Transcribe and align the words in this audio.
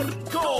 Puerto 0.00 0.59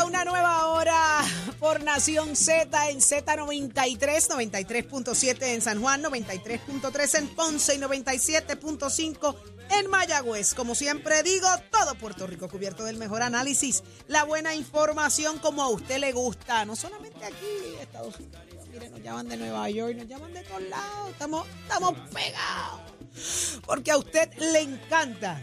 Arranca 0.00 0.04
una 0.04 0.24
nueva 0.24 0.66
hora 0.68 1.20
por 1.58 1.82
Nación 1.82 2.36
Z 2.36 2.90
en 2.90 3.00
Z93, 3.00 3.98
93.7 3.98 5.42
en 5.42 5.60
San 5.60 5.80
Juan, 5.80 6.02
93.3 6.02 7.18
en 7.18 7.28
Ponce 7.28 7.74
y 7.74 7.78
97.5 7.78 9.36
en 9.70 9.90
Mayagüez. 9.90 10.54
Como 10.54 10.74
siempre 10.74 11.22
digo, 11.22 11.48
todo 11.70 11.94
Puerto 11.96 12.26
Rico 12.26 12.48
cubierto 12.48 12.84
del 12.84 12.96
mejor 12.96 13.22
análisis, 13.22 13.82
la 14.08 14.24
buena 14.24 14.54
información 14.54 15.38
como 15.38 15.62
a 15.62 15.68
usted 15.68 15.98
le 15.98 16.12
gusta, 16.12 16.64
no 16.64 16.76
solamente 16.76 17.24
aquí, 17.24 17.76
Estados 17.80 18.18
Unidos. 18.18 18.68
Miren, 18.70 18.92
nos 18.92 19.02
llaman 19.02 19.28
de 19.28 19.36
Nueva 19.36 19.68
York, 19.68 19.96
nos 19.96 20.06
llaman 20.06 20.32
de 20.32 20.42
todos 20.44 20.62
lados, 20.62 21.10
estamos, 21.10 21.46
estamos 21.62 21.94
pegados. 22.10 23.60
Porque 23.66 23.90
a 23.90 23.98
usted 23.98 24.32
le 24.38 24.60
encanta 24.60 25.40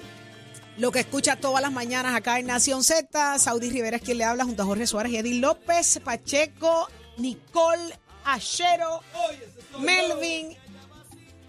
lo 0.78 0.92
que 0.92 1.00
escucha 1.00 1.36
todas 1.36 1.61
las 1.61 1.72
mañanas 1.72 2.16
acá 2.16 2.39
en 2.39 2.47
Nación 2.47 2.83
Z. 2.83 3.39
Saudi 3.39 3.70
Rivera 3.70 3.97
es 3.97 4.03
quien 4.03 4.20
le 4.20 4.23
habla 4.23 4.44
junto 4.44 4.64
a 4.64 4.66
Jorge 4.66 4.86
Suárez 4.88 5.11
y 5.11 5.17
Eddie 5.17 5.39
López, 5.39 6.00
Pacheco, 6.03 6.88
Nicole, 7.17 7.97
Ashero, 8.25 9.02
Melvin, 9.80 10.56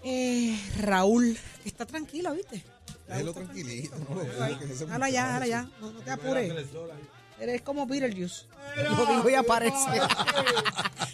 eh, 0.03 0.59
Raúl. 0.79 1.37
Está 1.63 1.85
tranquilo, 1.85 2.33
¿viste? 2.33 2.63
Déjelo 3.07 3.33
tranquilito. 3.33 3.95
Ahora 4.91 5.09
ya, 5.09 5.33
ahora 5.33 5.47
ya. 5.47 5.69
No, 5.79 5.91
no 5.91 5.99
te 6.01 6.11
apures. 6.11 6.53
Eres 7.39 7.61
como 7.61 7.85
Beetlejuice. 7.85 8.45
Lo 8.77 9.05
digo 9.15 9.29
y 9.29 9.35
aparece. 9.35 9.75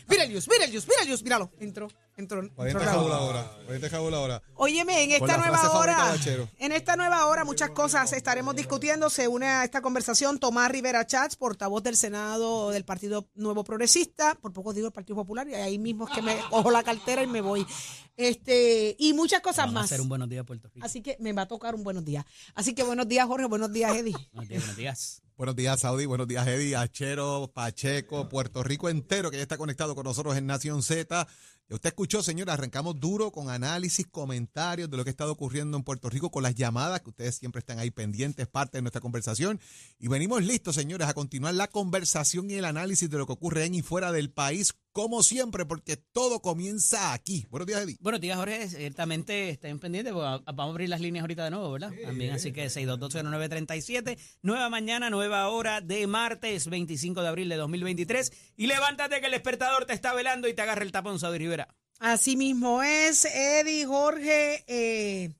Beetlejuice, 0.07 0.49
Beetlejuice, 0.49 0.87
Beetlejuice. 0.87 1.23
Míralo. 1.23 1.51
Entró, 1.59 1.87
entró. 2.17 2.39
entró 2.41 2.63
ahora. 2.89 3.51
Jaula 3.89 4.17
ahora. 4.17 4.41
Óyeme, 4.55 5.03
en 5.03 5.11
esta 5.11 5.25
la 5.25 5.37
nueva 5.37 5.71
hora, 5.71 6.15
en 6.59 6.71
esta 6.71 6.95
nueva 6.95 7.25
hora 7.27 7.43
muchas 7.45 7.71
cosas 7.71 8.11
estaremos 8.13 8.55
discutiendo. 8.55 9.09
Se 9.09 9.27
une 9.27 9.47
a 9.47 9.63
esta 9.63 9.81
conversación 9.81 10.39
Tomás 10.39 10.71
Rivera 10.71 11.05
Chats, 11.05 11.35
portavoz 11.35 11.83
del 11.83 11.95
Senado 11.95 12.71
del 12.71 12.85
Partido 12.85 13.27
Nuevo 13.35 13.63
Progresista, 13.63 14.35
por 14.35 14.53
poco 14.53 14.73
digo 14.73 14.87
el 14.87 14.93
Partido 14.93 15.15
Popular, 15.15 15.47
y 15.47 15.53
ahí 15.55 15.77
mismo 15.77 16.07
es 16.07 16.13
que 16.13 16.21
me 16.21 16.37
cojo 16.49 16.71
la 16.71 16.83
cartera 16.83 17.23
y 17.23 17.27
me 17.27 17.41
voy. 17.41 17.65
Este, 18.17 18.95
y 18.97 19.13
muchas 19.13 19.41
cosas 19.41 19.65
Vamos 19.65 19.71
a 19.71 19.79
más. 19.81 19.85
hacer 19.85 20.01
un 20.01 20.09
buenos 20.09 20.29
días 20.29 20.45
Puerto 20.45 20.69
Rico. 20.73 20.85
Así 20.85 21.01
que 21.01 21.17
me 21.19 21.33
va 21.33 21.43
a 21.43 21.47
tocar 21.47 21.75
un 21.75 21.83
buenos 21.83 22.05
días. 22.05 22.25
Así 22.53 22.73
que 22.73 22.83
buenos 22.83 23.07
días, 23.07 23.27
Jorge, 23.27 23.45
buenos 23.45 23.71
días, 23.71 23.95
Eddie. 23.95 24.15
Buenos 24.33 24.49
días, 24.49 24.61
buenos 24.61 24.77
días. 24.77 25.21
Buenos 25.37 25.55
días, 25.57 25.81
Saudi. 25.81 26.05
Buenos 26.05 26.29
días, 26.29 26.47
Eddie, 26.47 26.77
Achero, 26.77 27.51
Pacheco, 27.53 28.29
Puerto 28.29 28.63
Rico 28.63 28.87
entero 28.87 29.29
que 29.31 29.37
ya 29.37 29.43
está 29.43 29.57
conectado 29.57 29.93
con 29.93 30.05
nosotros 30.05 30.37
en 30.37 30.45
Nación 30.45 30.81
Z. 30.81 31.27
Usted 31.67 31.89
escuchó, 31.89 32.21
señora, 32.21 32.53
arrancamos 32.53 32.99
duro 32.99 33.31
con 33.31 33.49
análisis, 33.49 34.05
comentarios 34.05 34.87
de 34.87 34.97
lo 34.97 35.03
que 35.03 35.09
ha 35.09 35.11
estado 35.11 35.31
ocurriendo 35.31 35.75
en 35.77 35.83
Puerto 35.83 36.11
Rico 36.11 36.29
con 36.29 36.43
las 36.43 36.53
llamadas, 36.53 37.01
que 37.01 37.09
ustedes 37.09 37.37
siempre 37.37 37.57
están 37.57 37.79
ahí 37.79 37.89
pendientes, 37.89 38.45
parte 38.47 38.77
de 38.77 38.83
nuestra 38.83 39.01
conversación. 39.01 39.59
Y 39.97 40.07
venimos 40.07 40.43
listos, 40.43 40.75
señores, 40.75 41.07
a 41.07 41.15
continuar 41.15 41.55
la 41.55 41.67
conversación 41.67 42.51
y 42.51 42.53
el 42.53 42.65
análisis 42.65 43.09
de 43.09 43.17
lo 43.17 43.25
que 43.25 43.33
ocurre 43.33 43.65
en 43.65 43.73
y 43.73 43.81
fuera 43.81 44.11
del 44.11 44.29
país, 44.29 44.75
como 44.95 45.23
siempre, 45.23 45.65
porque 45.65 45.97
todo 45.97 46.39
comienza 46.39 47.11
aquí. 47.11 47.45
Buenos 47.49 47.67
días, 47.67 47.81
Eddie. 47.81 47.97
Buenos 47.99 48.21
días, 48.21 48.37
Jorge. 48.37 48.69
Ciertamente 48.69 49.49
estén 49.49 49.77
pendientes, 49.77 50.13
porque 50.13 50.41
vamos 50.45 50.69
a 50.69 50.71
abrir 50.71 50.87
las 50.87 51.01
líneas 51.01 51.23
ahorita 51.23 51.43
de 51.43 51.51
nuevo, 51.51 51.69
¿verdad? 51.69 51.91
También, 52.01 52.31
así 52.31 52.53
que 52.53 52.67
6220937, 52.67 54.17
nueva 54.41 54.69
mañana, 54.69 55.09
nueva 55.09 55.49
hora 55.49 55.81
de 55.81 56.07
martes 56.07 56.69
25 56.69 57.21
de 57.21 57.27
abril 57.27 57.49
de 57.49 57.57
2023. 57.57 58.31
Y 58.55 58.67
levántate 58.67 59.19
que 59.19 59.25
el 59.25 59.33
despertador 59.33 59.83
te 59.83 59.91
está 59.91 60.13
velando 60.13 60.47
y 60.47 60.53
te 60.53 60.61
agarra 60.61 60.83
el 60.83 60.93
tapón, 60.93 61.19
Saudi 61.19 61.39
Rivera. 61.39 61.75
Así 61.99 62.37
mismo 62.37 62.81
es, 62.81 63.25
Eddie, 63.25 63.85
Jorge. 63.85 64.63
eh, 64.65 65.35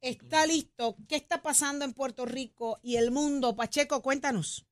está 0.00 0.46
listo. 0.46 0.96
¿Qué 1.08 1.16
está 1.16 1.42
pasando 1.42 1.84
en 1.84 1.92
Puerto 1.92 2.24
Rico 2.24 2.78
y 2.84 2.98
el 2.98 3.10
mundo? 3.10 3.56
Pacheco, 3.56 4.00
cuéntanos. 4.00 4.65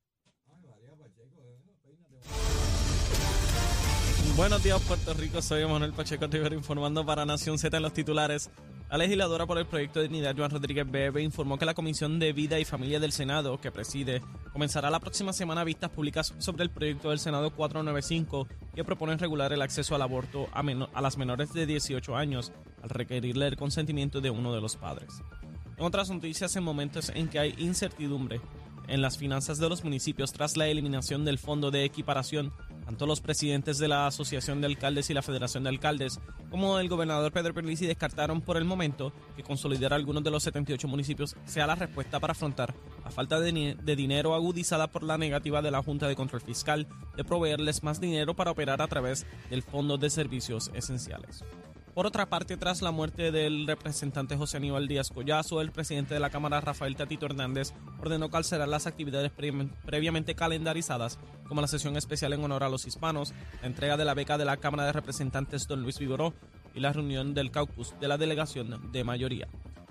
Buenos 4.35 4.63
días, 4.63 4.81
Puerto 4.81 5.13
Rico. 5.13 5.41
Soy 5.41 5.65
Manuel 5.65 5.93
Pacheco 5.93 6.27
Rivera 6.27 6.55
informando 6.55 7.05
para 7.05 7.25
Nación 7.25 7.57
Z 7.57 7.75
en 7.77 7.83
los 7.83 7.93
titulares. 7.93 8.49
La 8.89 8.97
legisladora 8.97 9.45
por 9.47 9.57
el 9.57 9.65
proyecto 9.65 9.99
de 9.99 10.07
dignidad, 10.07 10.35
Joan 10.37 10.51
Rodríguez 10.51 10.89
Bebe, 10.89 11.23
informó 11.23 11.57
que 11.57 11.65
la 11.65 11.73
Comisión 11.73 12.19
de 12.19 12.33
Vida 12.33 12.59
y 12.59 12.65
Familia 12.65 12.99
del 12.99 13.11
Senado, 13.13 13.59
que 13.59 13.71
preside, 13.71 14.21
comenzará 14.53 14.89
la 14.89 14.99
próxima 14.99 15.33
semana 15.33 15.63
vistas 15.63 15.89
públicas 15.89 16.33
sobre 16.37 16.63
el 16.63 16.69
proyecto 16.69 17.09
del 17.09 17.19
Senado 17.19 17.51
495 17.51 18.47
que 18.75 18.83
propone 18.83 19.17
regular 19.17 19.51
el 19.53 19.61
acceso 19.61 19.95
al 19.95 20.01
aborto 20.01 20.47
a, 20.53 20.61
meno- 20.63 20.89
a 20.93 21.01
las 21.01 21.17
menores 21.17 21.51
de 21.53 21.65
18 21.65 22.15
años 22.15 22.51
al 22.83 22.89
requerirle 22.89 23.47
el 23.47 23.55
consentimiento 23.57 24.21
de 24.21 24.29
uno 24.29 24.53
de 24.53 24.61
los 24.61 24.75
padres. 24.75 25.21
En 25.77 25.83
otras 25.83 26.09
noticias, 26.09 26.55
en 26.55 26.63
momentos 26.63 27.09
en 27.15 27.27
que 27.27 27.39
hay 27.39 27.55
incertidumbre 27.57 28.39
en 28.87 29.01
las 29.01 29.17
finanzas 29.17 29.57
de 29.57 29.69
los 29.69 29.83
municipios 29.83 30.31
tras 30.31 30.57
la 30.57 30.67
eliminación 30.67 31.25
del 31.25 31.39
fondo 31.39 31.71
de 31.71 31.83
equiparación, 31.83 32.51
tanto 32.85 33.05
los 33.05 33.21
presidentes 33.21 33.77
de 33.77 33.87
la 33.87 34.07
Asociación 34.07 34.61
de 34.61 34.67
Alcaldes 34.67 35.09
y 35.09 35.13
la 35.13 35.21
Federación 35.21 35.63
de 35.63 35.69
Alcaldes 35.69 36.19
como 36.49 36.79
el 36.79 36.87
gobernador 36.87 37.31
Pedro 37.31 37.53
Pierluisi 37.53 37.85
descartaron 37.85 38.41
por 38.41 38.57
el 38.57 38.65
momento 38.65 39.11
que 39.35 39.43
consolidar 39.43 39.93
algunos 39.93 40.23
de 40.23 40.31
los 40.31 40.43
78 40.43 40.87
municipios 40.87 41.35
sea 41.45 41.67
la 41.67 41.75
respuesta 41.75 42.19
para 42.19 42.31
afrontar 42.31 42.73
la 43.05 43.11
falta 43.11 43.39
de, 43.39 43.95
dinero 43.95 44.33
agudizada 44.33 44.87
por 44.87 45.03
la 45.03 45.19
negativa 45.19 45.61
de 45.61 45.69
la 45.69 45.83
Junta 45.83 46.07
de 46.07 46.15
Control 46.15 46.41
Fiscal 46.41 46.87
de 47.15 47.23
proveerles 47.23 47.83
más 47.83 48.01
dinero 48.01 48.35
para 48.35 48.49
operar 48.49 48.81
a 48.81 48.87
través 48.87 49.27
del 49.51 49.61
Fondo 49.61 49.97
de 49.97 50.09
Servicios 50.09 50.71
Esenciales. 50.73 51.45
Por 51.93 52.07
otra 52.07 52.25
parte, 52.25 52.57
tras 52.57 52.81
la 52.81 52.91
muerte 52.91 53.31
del 53.31 53.67
representante 53.67 54.35
José 54.35 54.57
Aníbal 54.57 54.87
Díaz 54.87 55.11
Collazo, 55.11 55.61
el 55.61 55.71
presidente 55.71 56.15
de 56.15 56.19
la 56.19 56.31
Cámara, 56.31 56.59
Rafael 56.59 56.95
Tatito 56.95 57.27
Hernández, 57.27 57.73
ordenó 58.01 58.29
cancelar 58.29 58.67
las 58.67 58.87
actividades 58.87 59.31
previ- 59.31 59.69
previamente 59.85 60.35
calendarizadas, 60.35 61.19
como 61.47 61.61
la 61.61 61.67
sesión 61.67 61.95
especial 61.95 62.33
en 62.33 62.43
honor 62.43 62.63
a 62.63 62.69
los 62.69 62.87
hispanos, 62.87 63.33
la 63.61 63.67
entrega 63.67 63.97
de 63.97 64.05
la 64.05 64.15
beca 64.15 64.37
de 64.37 64.45
la 64.45 64.57
Cámara 64.57 64.85
de 64.85 64.93
Representantes 64.93 65.67
Don 65.67 65.83
Luis 65.83 65.99
Vigoró 65.99 66.33
y 66.73 66.79
la 66.79 66.91
reunión 66.91 67.33
del 67.35 67.51
caucus 67.51 67.93
de 68.01 68.07
la 68.07 68.17
delegación 68.17 68.91
de 68.91 69.03
mayoría. 69.03 69.47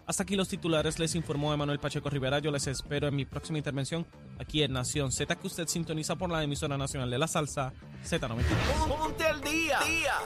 Hasta 0.07 0.23
aquí 0.23 0.37
los 0.37 0.49
titulares, 0.49 0.99
les 0.99 1.15
informó 1.15 1.55
Emanuel 1.55 1.79
Pacheco 1.79 2.11
Rivera. 2.11 2.39
Yo 2.39 2.51
les 2.51 2.67
espero 2.67 3.09
en 3.09 3.17
mi 3.17 3.25
próxima 3.25 3.59
intervención 3.59 4.07
aquí 4.39 4.63
en 4.63 4.73
Nación 4.73 5.11
Z, 5.13 5.35
que 5.37 5.47
usted 5.47 5.67
sintoniza 5.67 6.17
por 6.17 6.31
la 6.31 6.43
emisora 6.43 6.77
nacional 6.77 7.11
de 7.11 7.19
la 7.19 7.27
salsa 7.27 7.73
Z93. 8.05 8.89
Ponte 8.89 9.25
al 9.25 9.41
día. 9.41 9.79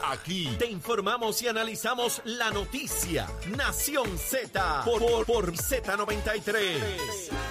Aquí 0.09 0.49
te 0.59 0.69
informamos 0.69 1.41
y 1.41 1.47
analizamos 1.47 2.21
la 2.25 2.51
noticia. 2.51 3.27
Nación 3.55 4.17
Z 4.17 4.81
por, 4.83 4.99
por, 4.99 5.25
por 5.25 5.53
Z93. 5.53 7.48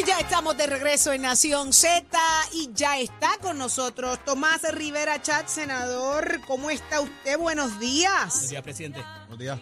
Y 0.00 0.04
ya 0.06 0.18
estamos 0.18 0.56
de 0.56 0.66
regreso 0.66 1.12
en 1.12 1.20
Nación 1.20 1.74
Z 1.74 2.08
y 2.54 2.70
ya 2.72 2.98
está 2.98 3.36
con 3.42 3.58
nosotros 3.58 4.18
Tomás 4.24 4.62
Rivera 4.72 5.20
Chat, 5.20 5.46
senador. 5.46 6.40
¿Cómo 6.46 6.70
está 6.70 7.02
usted? 7.02 7.36
Buenos 7.38 7.72
Buenos 7.72 7.80
días. 7.80 8.48
días, 8.48 8.62
presidente. 8.62 9.04
Buenos 9.28 9.38
días. 9.38 9.60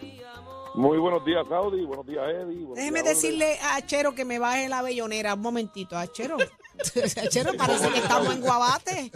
Muy 0.75 0.97
buenos 0.97 1.25
días, 1.25 1.45
Saudi. 1.49 1.83
Buenos 1.83 2.05
días, 2.05 2.23
Eddie. 2.23 2.59
Buenos 2.59 2.75
Déjeme 2.75 3.03
días, 3.03 3.15
decirle 3.15 3.59
a 3.59 3.75
Achero 3.75 4.15
que 4.15 4.23
me 4.23 4.39
baje 4.39 4.69
la 4.69 4.81
bellonera 4.81 5.33
un 5.33 5.41
momentito. 5.41 5.97
Achero, 5.97 6.37
Achero 7.21 7.53
parece 7.57 7.89
que 7.89 7.99
estamos 7.99 8.33
en 8.33 8.39
Guabate. 8.39 9.11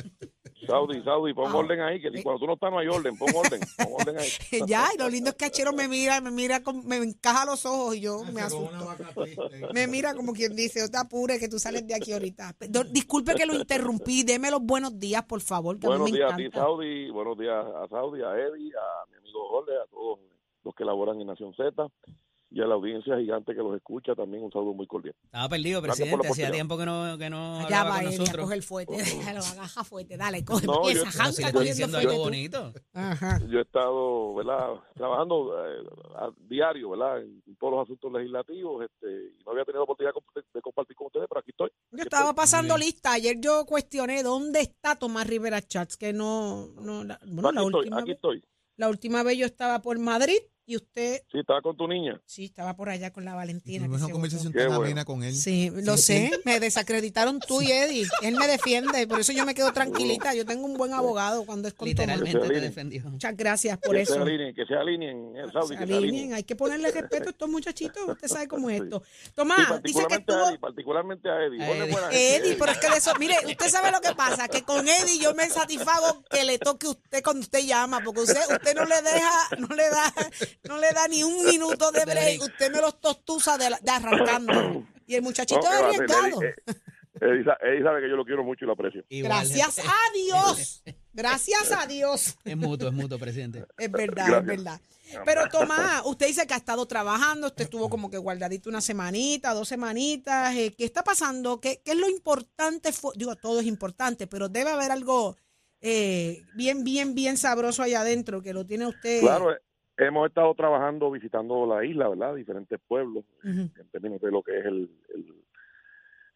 Saudi, 0.68 1.01
Saudi, 1.04 1.33
pon 1.33 1.51
Ah. 1.51 1.56
orden 1.57 1.81
ahí, 1.81 2.01
que 2.01 2.10
cuando 2.24 2.39
tú 2.39 2.48
no 2.48 2.54
estás 2.54 2.71
no 2.71 2.80
hay 2.80 2.88
orden, 2.88 3.18
pon 3.18 3.30
orden, 3.36 3.60
pon 3.77 3.88
orden 4.00 4.18
ahí. 4.18 4.27
ya, 4.68 4.88
y 4.94 4.98
lo 4.98 5.10
lindo 5.10 5.30
es 5.31 5.36
que 5.36 5.45
Achero 5.45 5.74
me 5.74 5.88
mira, 5.88 6.21
me 6.21 6.31
mira, 6.31 6.62
con- 6.63 6.86
me 6.86 6.98
encaja 6.98 7.45
los 7.45 7.65
ojos 7.65 7.95
y 7.95 8.01
yo 8.01 8.24
me 8.33 8.42
asusto. 8.42 8.95
Me 9.74 9.88
mira 9.88 10.13
como 10.13 10.33
quien 10.33 10.56
dice, 10.56 10.81
no 10.81 10.89
te 10.89 10.98
apures 10.98 11.39
que 11.39 11.48
tú 11.48 11.60
sales 11.60 11.86
de 11.88 11.95
aquí 11.95 12.12
ahorita. 12.13 12.56
Disculpe 12.92 13.33
que 13.36 13.45
lo 13.45 13.56
interrumpí, 13.56 14.24
deme 14.24 14.51
los 14.51 14.62
buenos 14.62 14.98
días, 15.00 15.24
por 15.24 15.42
favor, 15.42 15.80
que 15.80 15.86
a 15.88 15.89
Buenos 15.89 16.06
mí 16.06 16.12
me 16.13 16.18
días 16.19 16.33
a 16.33 16.36
ti. 16.38 16.50
Saudi, 16.51 17.10
buenos 17.10 17.38
días 17.38 17.65
a 17.65 17.88
Saudi, 17.88 18.21
a 18.21 18.31
Eddie, 18.38 18.71
a 18.75 19.10
mi 19.12 19.18
amigo 19.18 19.48
Jorge, 19.50 19.71
a 19.74 19.86
todos 19.89 20.19
los 20.63 20.75
que 20.75 20.86
laboran 20.86 21.19
en 21.21 21.27
Nación 21.27 21.54
Z 21.56 21.71
y 22.55 22.61
a 22.61 22.67
la 22.67 22.75
audiencia 22.75 23.17
gigante 23.17 23.55
que 23.55 23.61
los 23.61 23.75
escucha 23.75 24.13
también 24.13 24.44
un 24.44 24.51
saludo 24.51 24.73
muy 24.75 24.85
cordial. 24.85 25.15
Estaba 25.25 25.50
perdido, 25.50 25.81
presidente. 25.81 26.27
Hacía 26.27 26.51
tiempo 26.51 26.77
que 26.77 26.85
no, 26.85 27.17
que 27.17 27.27
no 27.29 27.55
Allá 27.61 27.65
hablaba 27.81 27.89
va 27.89 27.95
con 28.03 28.13
él, 28.13 28.19
nosotros. 28.19 28.44
coger 28.45 28.57
el 28.57 28.63
fuete, 28.63 28.95
déjalo, 28.97 29.39
agaja 29.39 29.83
fuete, 29.83 30.17
dale, 30.17 30.45
coge, 30.45 30.67
No, 30.67 30.75
empieza, 30.75 31.00
yo- 31.00 31.03
Pero 31.11 31.11
janca 31.17 31.31
si 31.33 31.41
le 31.41 31.47
estoy 31.47 31.59
cogiendo 31.59 31.63
diciendo 31.88 31.97
fuete 31.97 32.09
algo 32.11 32.23
tú. 32.23 32.29
bonito. 32.29 32.73
Ajá. 32.94 33.39
Yo 33.50 33.57
he 33.57 33.61
estado, 33.63 34.35
¿verdad? 34.35 34.67
Trabajando 34.95 35.65
eh, 35.67 35.83
a 36.15 36.29
diario, 36.47 36.89
¿verdad? 36.91 37.21
En 37.23 37.55
todos 37.59 37.73
los 37.73 37.83
asuntos 37.83 38.13
legislativos, 38.13 38.85
este, 38.85 39.07
y 39.39 39.44
no 39.44 39.51
había 39.51 39.65
tenido 39.65 39.79
la 39.79 39.83
oportunidad 39.85 40.13
de 40.13 40.19
comp- 40.21 40.45
de 40.53 40.61
compartir 40.61 40.95
con 40.95 41.07
ustedes, 41.07 41.25
pero 41.27 41.39
aquí 41.39 41.50
estoy. 41.51 41.69
Yo 41.69 41.95
Aquí 41.97 42.01
estaba 42.03 42.23
estoy. 42.29 42.35
pasando 42.35 42.77
lista. 42.77 43.13
Ayer 43.13 43.38
yo 43.39 43.65
cuestioné 43.65 44.21
dónde 44.21 44.61
está 44.61 44.95
Tomás 44.95 45.25
Rivera 45.25 45.59
Chats, 45.61 45.97
que 45.97 46.13
no, 46.13 46.67
no 46.79 47.03
la, 47.03 47.19
bueno, 47.25 47.50
aquí 47.50 47.55
la 47.55 47.61
estoy, 47.63 47.79
última, 47.79 47.97
aquí 47.97 48.07
vez, 48.09 48.15
estoy. 48.15 48.44
la 48.77 48.89
última 48.89 49.23
vez 49.23 49.38
yo 49.39 49.45
estaba 49.47 49.81
por 49.81 49.97
Madrid 49.97 50.38
y 50.65 50.75
usted 50.77 51.21
Sí, 51.31 51.39
estaba 51.39 51.62
con 51.62 51.75
tu 51.75 51.88
niña. 51.88 52.21
sí 52.25 52.45
estaba 52.45 52.75
por 52.75 52.89
allá 52.89 53.12
con 53.12 53.25
la 53.25 53.36
Valentina. 53.36 53.80
Tuvimos 53.86 54.01
una 54.01 54.12
conversación 54.13 54.54
tan 54.54 54.71
amena 54.71 55.04
con 55.06 55.24
él. 55.24 55.36
Sí, 55.36 55.71
lo 55.83 55.98
sé, 55.98 56.31
me 56.45 56.60
desacreditaron 56.60 57.39
tú 57.39 57.62
y 57.62 57.71
Eddie. 57.71 58.07
Él 58.21 58.36
me 58.38 58.48
defiende, 58.48 59.06
por 59.07 59.19
eso 59.19 59.33
yo 59.33 59.45
me 59.45 59.54
quedo 59.56 59.71
tranquilita. 59.74 60.33
Yo 60.33 60.45
tengo 60.45 60.65
un 60.65 60.75
buen 60.75 60.94
abogado 60.94 61.45
cuando 61.45 61.68
es 61.68 61.74
con. 61.74 61.88
Literalmente 61.88 62.39
te 62.48 62.60
defendió. 62.62 63.04
Muchas 63.10 63.36
gracias 63.36 63.77
por 63.80 63.95
Que 63.95 64.06
se 64.06 64.13
eso. 64.13 64.21
alineen, 64.21 64.56
que 64.56 64.65
se 64.65 64.74
alineen, 64.75 65.36
eh, 65.38 65.44
Saudi, 65.51 65.75
Se 65.75 65.77
que 65.81 65.88
se 65.88 65.94
alineen, 65.98 66.33
hay 66.33 66.44
que 66.44 66.56
ponerle 66.56 66.92
respeto 66.92 67.27
a 67.27 67.31
estos 67.31 67.50
muchachitos. 67.50 68.07
Usted 68.07 68.27
sabe 68.27 68.48
cómo 68.48 68.69
es 68.69 68.81
esto. 68.81 69.04
Sí, 69.24 69.31
Tomás, 69.36 69.83
dice 69.83 70.06
que 70.07 70.13
a 70.13 70.18
estuvo. 70.18 70.48
Eddie, 70.48 70.60
particularmente 70.60 71.30
a 71.30 71.44
Eddie. 71.45 71.63
A 71.63 71.92
Jorge 71.92 72.36
Eddie. 72.38 72.56
pero 72.57 72.71
es 72.71 72.77
que 72.77 72.89
de 72.89 72.98
eso, 72.98 73.12
mire, 73.19 73.36
usted 73.45 73.68
sabe 73.69 73.92
lo 73.92 74.00
que 74.01 74.13
pasa, 74.15 74.48
que 74.48 74.63
con 74.63 74.88
Eddie 74.88 75.19
yo 75.19 75.33
me 75.36 75.50
satisfago 75.50 76.24
que 76.30 76.44
le 76.45 76.57
toque 76.57 76.88
a 76.88 76.92
usted 76.92 77.24
cuando 77.24 77.42
usted 77.42 77.60
llama, 77.65 78.01
porque 78.04 78.21
usted, 78.21 78.39
usted 78.50 78.75
no 78.75 78.86
le 78.86 79.01
deja, 79.01 79.50
no 79.60 79.68
le 79.75 79.89
da, 79.89 80.13
no 80.63 80.77
le 80.77 80.91
da 80.91 81.07
ni 81.07 81.23
un 81.23 81.45
minuto 81.45 81.91
de 81.91 82.05
break, 82.05 82.41
usted 82.41 82.71
me 82.71 82.81
los 82.81 83.00
tostuza 83.00 83.57
de, 83.57 83.69
la- 83.69 83.79
de 83.79 83.91
arrancando. 83.91 84.85
Y 85.07 85.15
el 85.15 85.21
muchachito 85.21 85.61
No, 85.61 85.71
es 85.71 85.81
arriesgado. 86.00 86.41
Eddie, 87.21 87.41
eh, 87.41 87.81
sabe 87.83 88.01
que 88.01 88.09
yo 88.09 88.15
lo 88.15 88.25
quiero 88.25 88.44
mucho 88.44 88.65
y 88.65 88.67
lo 88.67 88.73
aprecio. 88.73 89.03
Igual. 89.09 89.31
Gracias 89.31 89.79
a 89.79 90.13
Dios. 90.13 90.83
Gracias 91.13 91.71
a 91.71 91.85
Dios. 91.88 92.35
Es 92.44 92.57
mutuo, 92.57 92.88
es 92.89 92.94
mutuo, 92.94 93.19
presidente. 93.19 93.65
Es 93.77 93.91
verdad, 93.91 94.25
Gracias. 94.27 94.39
es 94.41 94.45
verdad. 94.45 94.81
Pero 95.25 95.47
Tomás, 95.47 96.01
usted 96.05 96.25
dice 96.27 96.47
que 96.47 96.55
ha 96.55 96.57
estado 96.57 96.85
trabajando, 96.88 97.47
usted 97.47 97.65
estuvo 97.65 97.88
como 97.89 98.09
que 98.09 98.17
guardadito 98.17 98.67
una 98.69 98.81
semanita, 98.81 99.53
dos 99.53 99.67
semanitas. 99.67 100.55
eh, 100.55 100.73
¿Qué 100.75 100.85
está 100.85 101.03
pasando? 101.03 101.59
¿Qué, 101.61 101.81
qué 101.85 101.91
es 101.91 101.97
lo 101.97 102.09
importante? 102.09 102.89
Digo, 103.15 103.35
todo 103.35 103.59
es 103.59 103.67
importante, 103.67 104.25
pero 104.25 104.50
debe 104.50 104.71
haber 104.71 104.91
algo 104.91 105.38
eh, 105.81 106.41
bien, 106.55 106.83
bien, 106.83 107.13
bien 107.13 107.38
sabroso 107.38 107.83
allá 107.83 108.01
adentro 108.01 108.41
que 108.41 108.53
lo 108.53 108.65
tiene 108.65 108.88
usted. 108.88 109.19
Claro, 109.19 109.51
eh, 109.53 109.57
hemos 109.97 110.27
estado 110.27 110.53
trabajando, 110.55 111.11
visitando 111.11 111.65
la 111.65 111.85
isla, 111.85 112.09
¿verdad? 112.09 112.35
Diferentes 112.35 112.79
pueblos, 112.87 113.25
Ujú, 113.43 113.69
en 113.79 113.89
términos 113.91 114.21
de 114.21 114.31
lo 114.31 114.41
que 114.41 114.57
es 114.57 114.65
el, 114.65 114.89
el, 115.13 115.33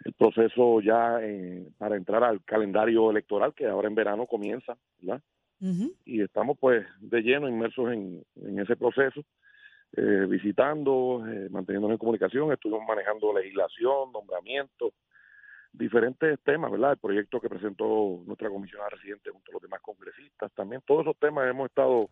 el 0.06 0.13
proceso 0.13 0.81
ya 0.81 1.19
eh, 1.21 1.68
para 1.77 1.95
entrar 1.95 2.24
al 2.24 2.44
calendario 2.44 3.09
electoral 3.09 3.54
que 3.54 3.65
ahora 3.65 3.88
en 3.88 3.95
verano 3.95 4.25
comienza, 4.27 4.77
¿verdad? 5.00 5.21
Y 6.06 6.21
estamos 6.21 6.56
pues 6.59 6.86
de 7.00 7.21
lleno 7.21 7.50
inmersos 7.50 7.92
en, 7.92 8.24
en 8.36 8.59
ese 8.59 8.75
proceso, 8.75 9.21
eh, 9.95 10.25
visitando, 10.30 11.25
eh, 11.27 11.50
manteniéndonos 11.50 11.95
en 11.95 11.98
comunicación, 11.98 12.51
estuvimos 12.51 12.86
manejando 12.88 13.33
legislación, 13.33 14.12
nombramientos, 14.12 14.94
diferentes 15.74 16.39
temas, 16.42 16.71
¿verdad? 16.71 16.92
El 16.92 16.98
proyecto 17.00 17.39
que 17.42 17.50
presentó 17.50 18.21
nuestra 18.25 18.50
comisionada 18.50 18.89
residente 18.92 19.31
junto 19.31 19.51
a 19.51 19.54
los 19.54 19.62
demás 19.62 19.81
congresistas, 19.81 20.51
también 20.54 20.81
todos 20.86 21.01
esos 21.01 21.18
temas 21.18 21.50
hemos 21.50 21.69
estado 21.69 22.09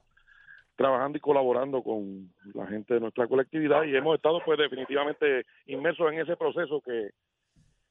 trabajando 0.76 1.18
y 1.18 1.22
colaborando 1.22 1.82
con 1.82 2.34
la 2.54 2.68
gente 2.68 2.96
de 2.96 3.00
nuestra 3.00 3.28
colectividad 3.28 3.84
y 3.84 3.96
hemos 3.96 4.16
estado 4.16 4.42
pues 4.46 4.58
definitivamente 4.58 5.46
inmersos 5.66 6.12
en 6.12 6.20
ese 6.20 6.36
proceso 6.36 6.82
que, 6.82 7.12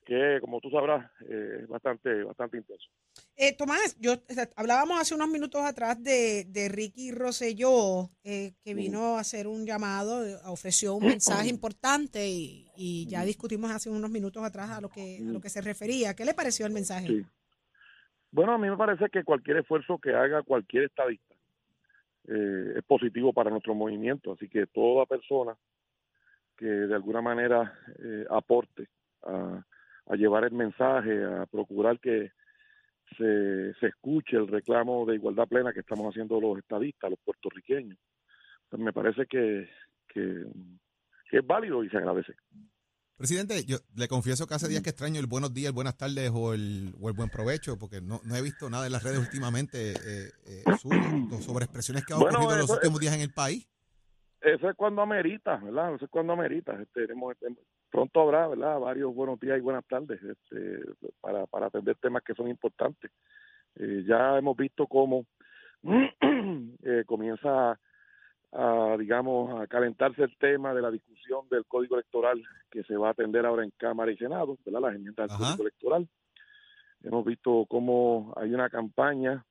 que 0.04 0.38
como 0.40 0.60
tú 0.60 0.70
sabrás, 0.70 1.10
eh, 1.28 1.60
es 1.62 1.69
bastante, 1.69 2.22
bastante 2.25 2.58
intenso. 2.58 2.86
Eh, 3.36 3.56
Tomás, 3.56 3.96
yo 3.98 4.12
o 4.12 4.32
sea, 4.32 4.48
hablábamos 4.56 5.00
hace 5.00 5.14
unos 5.14 5.28
minutos 5.28 5.62
atrás 5.62 6.02
de, 6.02 6.44
de 6.46 6.69
Ricky 6.69 7.10
Rosselló, 7.10 8.10
eh, 8.22 8.52
que 8.62 8.75
vino 8.75 9.16
a 9.16 9.20
hacer 9.20 9.46
un 9.46 9.64
llamado, 9.64 10.25
eh, 10.25 10.37
ofreció 10.44 10.94
un 10.94 11.06
mensaje 11.06 11.48
importante 11.50 12.28
y, 12.28 12.70
y 12.76 13.06
ya 13.08 13.25
discutimos 13.25 13.70
hace 13.70 13.88
unos 13.88 14.10
minutos 14.10 14.44
atrás 14.44 14.70
a 14.70 14.80
lo 14.80 14.88
que 14.88 15.20
a 15.26 15.32
lo 15.32 15.40
que 15.40 15.48
se 15.48 15.62
refería. 15.62 16.14
¿Qué 16.14 16.25
le 16.25 16.34
pareció 16.34 16.66
el 16.66 16.72
mensaje? 16.72 17.06
Sí. 17.06 17.26
Bueno, 18.30 18.52
a 18.52 18.58
mí 18.58 18.69
me 18.69 18.76
parece 18.76 19.08
que 19.10 19.22
cualquier 19.22 19.58
esfuerzo 19.58 19.98
que 19.98 20.12
haga 20.12 20.42
cualquier 20.42 20.84
estadista 20.84 21.33
eh, 22.29 22.75
es 22.76 22.85
positivo 22.85 23.32
para 23.32 23.50
nuestro 23.50 23.75
movimiento, 23.75 24.32
así 24.32 24.49
que 24.49 24.67
toda 24.67 25.06
persona 25.06 25.55
que 26.56 26.67
de 26.67 26.94
alguna 26.94 27.21
manera 27.21 27.79
eh, 27.99 28.25
aporte 28.31 28.88
a, 29.23 29.62
llevar 30.17 30.44
el 30.44 30.53
mensaje, 30.53 31.25
a 31.25 31.47
procurar 31.47 31.99
que 31.99 32.32
se, 33.17 33.75
se 33.75 33.87
escuche 33.87 34.37
el 34.37 34.49
reclamo 34.49 35.05
de 35.06 35.17
igualdad 35.17 35.49
plena 35.49 35.73
que 35.73 35.81
estamos 35.81 36.06
haciendo 36.09 36.41
los 36.41 36.59
estadistas, 36.59 37.11
los 37.11 37.19
puertorriqueños, 37.21 37.99
pues 38.69 38.81
me 38.81 38.93
parece 38.93 39.26
que, 39.26 39.69
que 40.09 40.44
es 41.32 41.47
válido 41.47 41.82
y 41.82 41.91
se 41.91 41.97
agradece. 41.97 42.35
Presidente, 43.16 43.64
yo 43.64 43.76
le 43.96 44.08
confieso 44.08 44.46
que 44.46 44.55
hace 44.55 44.69
días 44.69 44.82
que 44.82 44.90
extraño 44.90 45.20
el 45.20 45.26
buenos 45.26 45.55
días, 45.55 45.69
el 45.69 45.75
buenas 45.75 45.96
tardes 45.96 46.31
o 46.34 46.52
el, 46.52 46.93
o 47.00 47.08
el 47.08 47.14
buen 47.14 47.31
provecho, 47.31 47.78
porque 47.78 48.00
no, 48.00 48.20
no 48.25 48.34
he 48.34 48.43
visto 48.43 48.69
nada 48.69 48.87
en 48.87 48.93
las 48.93 49.05
redes 49.05 49.20
últimamente 49.20 49.93
eh, 49.93 50.31
eh, 50.46 50.64
sobre 51.40 51.64
expresiones 51.64 52.05
que 52.05 52.12
han 52.12 52.19
Bueno, 52.19 52.38
ocurrido 52.38 52.55
en 52.55 52.61
los 52.62 52.70
últimos 52.70 52.99
días 52.99 53.14
en 53.14 53.20
el 53.20 53.32
país. 53.32 53.69
eso 54.40 54.69
es 54.69 54.76
cuando 54.76 55.00
amerita, 55.00 55.56
¿verdad? 55.58 55.94
Eso 55.94 56.06
es 56.06 56.11
cuando 56.11 56.32
amerita. 56.32 56.72
Este, 56.82 57.05
hemos- 57.05 57.37
pronto 57.88 58.20
habrá, 58.20 58.49
¿verdad? 58.49 58.81
Varios 58.81 59.14
buenos 59.14 59.38
días 59.38 59.58
y 59.58 59.61
buenas 59.61 59.84
tardes 59.87 60.20
este, 60.20 60.81
para, 61.20 61.46
para 61.46 61.66
atender 61.66 61.96
temas 62.02 62.25
que 62.25 62.34
son 62.34 62.49
importantes. 62.49 63.12
Eh, 63.76 64.05
ya 64.08 64.37
hemos 64.38 64.56
visto 64.56 64.88
cómo 64.88 65.25
eh, 66.83 67.04
comienza 67.06 67.78
a, 68.54 68.96
digamos, 68.99 69.61
a 69.61 69.66
calentarse 69.66 70.23
el 70.23 70.37
tema 70.38 70.73
de 70.73 70.80
la 70.80 70.90
discusión 70.90 71.49
del 71.50 71.66
Código 71.66 71.96
Electoral 71.96 72.42
que 72.70 72.84
se 72.84 72.96
va 72.96 73.08
a 73.08 73.11
atender 73.11 73.44
ahora 73.44 73.64
en 73.64 73.73
Cámara 73.76 74.12
y 74.12 74.16
Senado, 74.16 74.56
¿verdad? 74.64 74.80
Las 74.80 74.94
enmiendas 74.94 75.28
del. 75.28 75.38
Código 75.38 75.62
Electoral. 75.62 76.08
Hemos 77.02 77.25
visto 77.25 77.66
cómo 77.68 78.32
hay 78.37 78.54
una 78.54 78.70
campaña. 78.70 79.44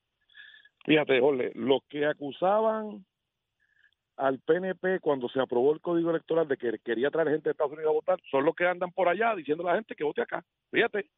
Fíjate, 0.85 1.19
Jorge, 1.19 1.51
los 1.55 1.81
que 1.89 2.05
acusaban 2.05 3.05
al 4.15 4.39
PNP 4.39 4.99
cuando 5.01 5.27
se 5.29 5.39
aprobó 5.39 5.73
el 5.73 5.81
código 5.81 6.11
electoral 6.11 6.47
de 6.47 6.57
que 6.57 6.79
quería 6.83 7.09
traer 7.09 7.29
gente 7.29 7.49
de 7.49 7.51
Estados 7.51 7.73
Unidos 7.73 7.89
a 7.89 7.93
votar, 7.93 8.19
son 8.29 8.45
los 8.45 8.55
que 8.55 8.65
andan 8.65 8.91
por 8.91 9.07
allá 9.07 9.35
diciendo 9.35 9.67
a 9.67 9.71
la 9.71 9.75
gente 9.77 9.95
que 9.95 10.03
vote 10.03 10.21
acá. 10.21 10.43
Fíjate, 10.71 11.09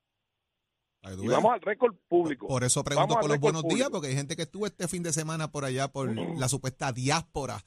y 1.21 1.27
vamos 1.27 1.51
al 1.53 1.61
récord 1.61 1.95
público. 2.07 2.47
Por 2.47 2.63
eso 2.63 2.83
pregunto 2.83 3.15
por 3.19 3.29
los 3.29 3.39
buenos 3.39 3.63
días, 3.63 3.89
porque 3.91 4.07
hay 4.07 4.15
gente 4.15 4.35
que 4.35 4.43
estuvo 4.43 4.65
este 4.65 4.87
fin 4.87 5.03
de 5.03 5.13
semana 5.13 5.51
por 5.51 5.63
allá 5.63 5.87
por 5.87 6.11
la 6.37 6.47
supuesta 6.47 6.91
diáspora 6.91 7.57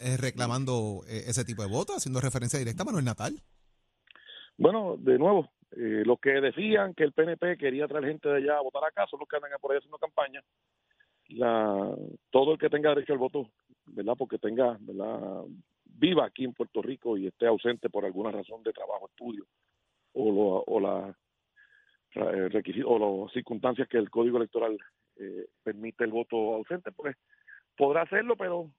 eh, 0.00 0.16
reclamando 0.16 1.02
ese 1.06 1.44
tipo 1.44 1.62
de 1.62 1.68
votos, 1.68 1.96
haciendo 1.96 2.20
referencia 2.20 2.58
directa 2.58 2.82
a 2.82 2.86
Manuel 2.86 3.04
Natal. 3.04 3.34
Bueno, 4.58 4.96
de 4.98 5.18
nuevo, 5.18 5.50
eh, 5.72 6.02
los 6.06 6.18
que 6.20 6.40
decían 6.40 6.94
que 6.94 7.04
el 7.04 7.12
PNP 7.12 7.58
quería 7.58 7.86
traer 7.86 8.06
gente 8.06 8.28
de 8.28 8.36
allá 8.36 8.58
a 8.58 8.62
votar 8.62 8.84
acá 8.84 9.06
son 9.10 9.20
los 9.20 9.28
que 9.28 9.36
andan 9.36 9.50
por 9.60 9.72
ahí 9.72 9.78
haciendo 9.78 9.98
campaña. 9.98 10.42
La, 11.28 11.94
todo 12.30 12.52
el 12.52 12.58
que 12.58 12.70
tenga 12.70 12.90
derecho 12.90 13.12
al 13.12 13.18
voto, 13.18 13.50
¿verdad? 13.86 14.14
Porque 14.16 14.38
tenga, 14.38 14.76
¿verdad? 14.80 15.44
Viva 15.84 16.24
aquí 16.24 16.44
en 16.44 16.54
Puerto 16.54 16.80
Rico 16.82 17.16
y 17.16 17.26
esté 17.26 17.46
ausente 17.46 17.90
por 17.90 18.04
alguna 18.04 18.30
razón 18.30 18.62
de 18.62 18.72
trabajo, 18.72 19.08
estudio 19.08 19.46
o, 20.12 20.32
lo, 20.32 20.64
o 20.66 20.80
la 20.80 21.16
eh, 22.14 22.84
o 22.86 23.24
las 23.24 23.32
circunstancias 23.32 23.88
que 23.88 23.98
el 23.98 24.08
Código 24.08 24.38
Electoral 24.38 24.78
eh, 25.16 25.46
permite 25.62 26.04
el 26.04 26.12
voto 26.12 26.54
ausente, 26.54 26.90
pues 26.92 27.16
podrá 27.76 28.02
hacerlo, 28.02 28.36
pero 28.36 28.70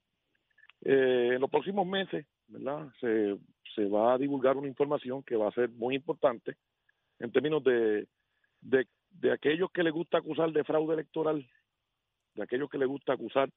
eh, 0.82 1.30
en 1.34 1.40
los 1.40 1.50
próximos 1.50 1.86
meses, 1.86 2.26
¿verdad? 2.48 2.88
Se, 3.00 3.36
se 3.74 3.84
va 3.88 4.14
a 4.14 4.18
divulgar 4.18 4.56
una 4.56 4.68
información 4.68 5.22
que 5.22 5.36
va 5.36 5.48
a 5.48 5.52
ser 5.52 5.70
muy 5.70 5.94
importante 5.94 6.56
en 7.18 7.32
términos 7.32 7.62
de, 7.64 8.06
de, 8.60 8.86
de 9.10 9.32
aquellos 9.32 9.70
que 9.72 9.82
les 9.82 9.92
gusta 9.92 10.18
acusar 10.18 10.52
de 10.52 10.64
fraude 10.64 10.94
electoral, 10.94 11.48
de 12.34 12.42
aquellos 12.42 12.70
que 12.70 12.78
les 12.78 12.88
gusta 12.88 13.12
acusar 13.14 13.50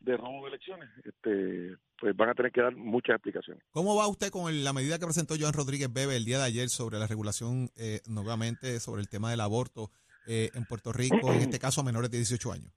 de 0.00 0.14
robo 0.16 0.42
de 0.42 0.48
elecciones, 0.48 0.90
este, 1.04 1.74
pues 1.98 2.14
van 2.14 2.28
a 2.28 2.34
tener 2.34 2.52
que 2.52 2.60
dar 2.60 2.76
muchas 2.76 3.14
explicaciones. 3.16 3.62
¿Cómo 3.70 3.96
va 3.96 4.06
usted 4.08 4.28
con 4.30 4.50
el- 4.52 4.62
la 4.62 4.74
medida 4.74 4.98
que 4.98 5.06
presentó 5.06 5.34
Joan 5.40 5.54
Rodríguez 5.54 5.90
Bebe 5.92 6.16
el 6.16 6.26
día 6.26 6.36
de 6.38 6.44
ayer 6.44 6.68
sobre 6.68 6.98
la 6.98 7.06
regulación, 7.06 7.70
eh, 7.76 8.00
nuevamente, 8.06 8.78
sobre 8.80 9.00
el 9.00 9.08
tema 9.08 9.30
del 9.30 9.40
aborto 9.40 9.90
eh, 10.26 10.50
en 10.54 10.64
Puerto 10.66 10.92
Rico, 10.92 11.32
en 11.32 11.40
este 11.54 11.58
caso 11.58 11.80
a 11.80 11.84
menores 11.84 12.10
de 12.10 12.18
18 12.18 12.52
años? 12.52 12.72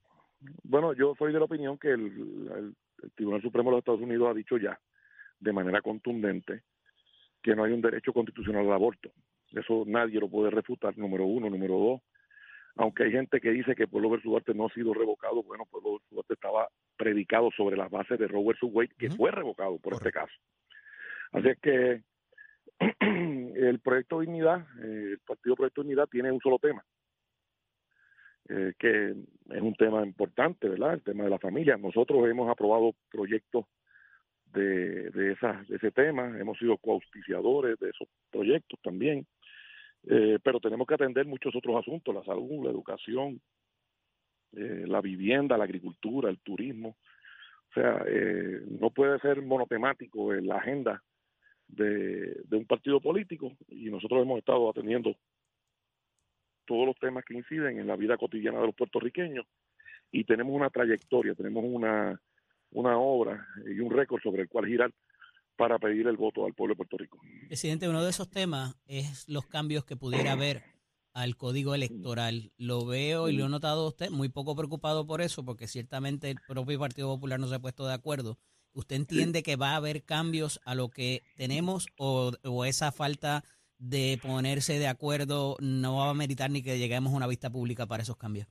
Bueno, 0.62 0.94
yo 0.94 1.14
soy 1.18 1.32
de 1.32 1.38
la 1.38 1.44
opinión 1.44 1.76
que 1.78 1.88
el, 1.90 2.00
el- 2.56 2.74
el 3.02 3.12
Tribunal 3.12 3.42
Supremo 3.42 3.70
de 3.70 3.76
los 3.76 3.78
Estados 3.80 4.00
Unidos 4.00 4.28
ha 4.30 4.34
dicho 4.34 4.56
ya, 4.56 4.78
de 5.38 5.52
manera 5.52 5.80
contundente, 5.80 6.62
que 7.42 7.54
no 7.54 7.64
hay 7.64 7.72
un 7.72 7.80
derecho 7.80 8.12
constitucional 8.12 8.66
al 8.66 8.72
aborto. 8.72 9.12
Eso 9.52 9.84
nadie 9.86 10.20
lo 10.20 10.28
puede 10.28 10.50
refutar, 10.50 10.96
número 10.96 11.24
uno. 11.24 11.50
Número 11.50 11.74
dos, 11.78 12.00
aunque 12.76 13.04
hay 13.04 13.12
gente 13.12 13.40
que 13.40 13.50
dice 13.50 13.74
que 13.74 13.88
Pueblo 13.88 14.10
versus 14.10 14.30
Duarte 14.30 14.54
no 14.54 14.66
ha 14.66 14.70
sido 14.70 14.94
revocado, 14.94 15.42
bueno, 15.42 15.64
Pueblo 15.70 15.92
versus 15.92 16.10
Duarte 16.10 16.34
estaba 16.34 16.68
predicado 16.96 17.50
sobre 17.56 17.76
las 17.76 17.90
bases 17.90 18.18
de 18.18 18.28
Roe 18.28 18.44
versus 18.44 18.70
Wade, 18.72 18.94
que 18.98 19.10
fue 19.10 19.30
revocado 19.30 19.78
por 19.78 19.94
este 19.94 20.12
caso. 20.12 20.32
Así 21.32 21.48
es 21.48 21.58
que 21.60 22.02
el 23.00 23.80
Proyecto 23.80 24.20
Dignidad, 24.20 24.66
eh, 24.82 25.12
el 25.12 25.18
Partido 25.26 25.56
Proyecto 25.56 25.82
Dignidad 25.82 26.08
tiene 26.08 26.30
un 26.30 26.40
solo 26.40 26.58
tema, 26.58 26.84
eh, 28.48 28.72
que 28.78 29.10
es 29.10 29.60
un 29.60 29.74
tema 29.74 30.04
importante, 30.04 30.68
¿verdad? 30.68 30.94
El 30.94 31.02
tema 31.02 31.24
de 31.24 31.30
la 31.30 31.38
familia. 31.38 31.76
Nosotros 31.76 32.28
hemos 32.28 32.50
aprobado 32.50 32.94
proyectos 33.10 33.66
de, 34.52 35.10
de, 35.10 35.32
esas, 35.32 35.66
de 35.68 35.76
ese 35.76 35.90
tema, 35.90 36.36
hemos 36.38 36.58
sido 36.58 36.76
coauspiciadores 36.78 37.78
de 37.78 37.90
esos 37.90 38.08
proyectos 38.30 38.78
también, 38.82 39.26
eh, 40.08 40.38
pero 40.42 40.60
tenemos 40.60 40.86
que 40.86 40.94
atender 40.94 41.26
muchos 41.26 41.54
otros 41.54 41.76
asuntos, 41.76 42.14
la 42.14 42.24
salud, 42.24 42.64
la 42.64 42.70
educación, 42.70 43.40
eh, 44.52 44.84
la 44.86 45.00
vivienda, 45.00 45.58
la 45.58 45.64
agricultura, 45.64 46.30
el 46.30 46.40
turismo. 46.40 46.96
O 47.70 47.72
sea, 47.74 48.02
eh, 48.06 48.62
no 48.80 48.90
puede 48.90 49.18
ser 49.20 49.42
monotemático 49.42 50.34
en 50.34 50.48
la 50.48 50.56
agenda 50.56 51.02
de, 51.68 52.40
de 52.44 52.56
un 52.56 52.66
partido 52.66 53.00
político 53.00 53.52
y 53.68 53.90
nosotros 53.90 54.22
hemos 54.22 54.38
estado 54.38 54.68
atendiendo 54.68 55.14
todos 56.70 56.86
los 56.86 56.96
temas 57.00 57.24
que 57.24 57.34
inciden 57.34 57.80
en 57.80 57.88
la 57.88 57.96
vida 57.96 58.16
cotidiana 58.16 58.60
de 58.60 58.66
los 58.66 58.76
puertorriqueños 58.76 59.44
y 60.12 60.22
tenemos 60.22 60.54
una 60.54 60.70
trayectoria, 60.70 61.34
tenemos 61.34 61.64
una, 61.66 62.22
una 62.70 62.96
obra 62.96 63.44
y 63.66 63.80
un 63.80 63.90
récord 63.90 64.22
sobre 64.22 64.42
el 64.42 64.48
cual 64.48 64.66
girar 64.66 64.92
para 65.56 65.80
pedir 65.80 66.06
el 66.06 66.16
voto 66.16 66.46
al 66.46 66.54
pueblo 66.54 66.74
de 66.74 66.76
Puerto 66.76 66.96
Rico. 66.96 67.20
Presidente, 67.48 67.88
uno 67.88 68.04
de 68.04 68.10
esos 68.10 68.30
temas 68.30 68.76
es 68.86 69.28
los 69.28 69.46
cambios 69.46 69.84
que 69.84 69.96
pudiera 69.96 70.30
haber 70.30 70.62
al 71.12 71.36
código 71.36 71.74
electoral. 71.74 72.52
Lo 72.56 72.86
veo 72.86 73.28
y 73.28 73.32
lo 73.32 73.46
he 73.46 73.48
notado 73.48 73.86
a 73.86 73.88
usted 73.88 74.10
muy 74.10 74.28
poco 74.28 74.54
preocupado 74.54 75.08
por 75.08 75.22
eso, 75.22 75.44
porque 75.44 75.66
ciertamente 75.66 76.30
el 76.30 76.38
propio 76.46 76.78
Partido 76.78 77.08
Popular 77.08 77.40
no 77.40 77.48
se 77.48 77.56
ha 77.56 77.60
puesto 77.60 77.84
de 77.84 77.94
acuerdo. 77.94 78.38
¿Usted 78.74 78.94
entiende 78.94 79.42
que 79.42 79.56
va 79.56 79.72
a 79.72 79.76
haber 79.76 80.04
cambios 80.04 80.60
a 80.64 80.76
lo 80.76 80.88
que 80.88 81.24
tenemos 81.34 81.88
o, 81.98 82.30
o 82.44 82.64
esa 82.64 82.92
falta 82.92 83.42
de 83.80 84.18
ponerse 84.22 84.78
de 84.78 84.86
acuerdo 84.86 85.56
no 85.60 85.96
va 85.96 86.10
a 86.10 86.14
meritar 86.14 86.50
ni 86.50 86.62
que 86.62 86.78
lleguemos 86.78 87.12
a 87.12 87.16
una 87.16 87.26
vista 87.26 87.50
pública 87.50 87.86
para 87.86 88.02
esos 88.02 88.16
cambios? 88.16 88.46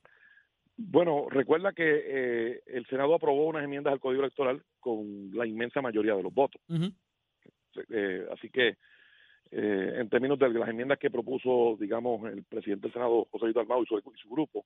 Bueno, 0.76 1.26
recuerda 1.28 1.72
que 1.72 1.84
eh, 1.84 2.60
el 2.66 2.86
Senado 2.86 3.14
aprobó 3.14 3.46
unas 3.46 3.64
enmiendas 3.64 3.92
al 3.92 4.00
Código 4.00 4.22
Electoral 4.22 4.62
con 4.80 5.30
la 5.34 5.46
inmensa 5.46 5.80
mayoría 5.80 6.14
de 6.14 6.22
los 6.22 6.34
votos. 6.34 6.60
Eh, 7.88 8.26
así 8.32 8.50
que, 8.50 8.76
eh, 9.50 9.94
en 9.98 10.08
términos 10.08 10.38
de 10.38 10.48
las 10.48 10.68
enmiendas 10.68 10.98
que 10.98 11.10
propuso, 11.10 11.76
digamos, 11.78 12.30
el 12.32 12.44
presidente 12.44 12.86
del 12.86 12.92
Senado, 12.94 13.28
José 13.30 13.44
Luis 13.44 13.54
Dalmau 13.54 13.82
y 13.82 13.86
su, 13.86 13.98
y 13.98 14.18
su 14.20 14.28
grupo, 14.30 14.64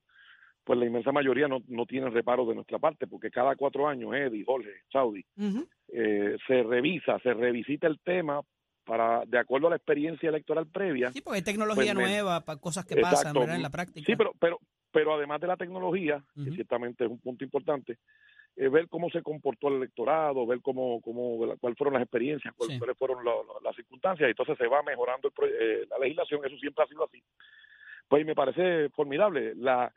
pues 0.62 0.78
la 0.78 0.86
inmensa 0.86 1.12
mayoría 1.12 1.46
no, 1.46 1.62
no 1.68 1.84
tiene 1.84 2.08
reparos 2.10 2.48
de 2.48 2.54
nuestra 2.54 2.78
parte, 2.78 3.06
porque 3.06 3.30
cada 3.30 3.54
cuatro 3.54 3.86
años, 3.86 4.14
Eddie, 4.14 4.44
Jorge, 4.44 4.70
Saudi, 4.90 5.24
eh, 5.88 6.36
se 6.46 6.62
revisa, 6.62 7.18
se 7.18 7.34
revisita 7.34 7.86
el 7.86 8.00
tema 8.00 8.40
para, 8.84 9.24
de 9.26 9.38
acuerdo 9.38 9.66
a 9.68 9.70
la 9.70 9.76
experiencia 9.76 10.28
electoral 10.28 10.66
previa. 10.66 11.10
Sí, 11.12 11.20
porque 11.20 11.38
hay 11.38 11.42
tecnología 11.44 11.94
Pues, 11.94 12.06
nueva, 12.08 12.44
para 12.44 12.60
cosas 12.60 12.84
que 12.84 12.96
pasan 12.96 13.36
en 13.36 13.62
la 13.62 13.70
práctica. 13.70 14.04
Sí, 14.06 14.14
pero, 14.16 14.32
pero, 14.38 14.58
pero 14.92 15.14
además 15.14 15.40
de 15.40 15.46
la 15.46 15.56
tecnología, 15.56 16.22
que 16.34 16.50
ciertamente 16.52 17.04
es 17.04 17.10
un 17.10 17.18
punto 17.20 17.44
importante, 17.44 17.98
eh, 18.56 18.68
ver 18.68 18.88
cómo 18.88 19.10
se 19.10 19.22
comportó 19.22 19.68
el 19.68 19.74
electorado, 19.76 20.46
ver 20.46 20.60
cómo, 20.60 21.00
cómo 21.00 21.38
cuáles 21.58 21.76
fueron 21.76 21.94
las 21.94 22.02
experiencias, 22.02 22.54
cuáles, 22.56 22.78
Sí. 22.78 22.84
fueron 22.96 23.24
la- 23.24 23.32
las 23.64 23.74
circunstancias, 23.74 24.28
y 24.28 24.30
entonces 24.30 24.56
se 24.58 24.68
va 24.68 24.82
mejorando 24.82 25.28
el 25.28 25.48
eh, 25.60 25.86
la 25.90 25.98
legislación, 25.98 26.44
eso 26.44 26.56
siempre 26.58 26.84
ha 26.84 26.88
sido 26.88 27.04
así. 27.04 27.22
Pues 28.06 28.24
me 28.24 28.34
parece 28.34 28.90
formidable. 28.90 29.54
La, 29.56 29.92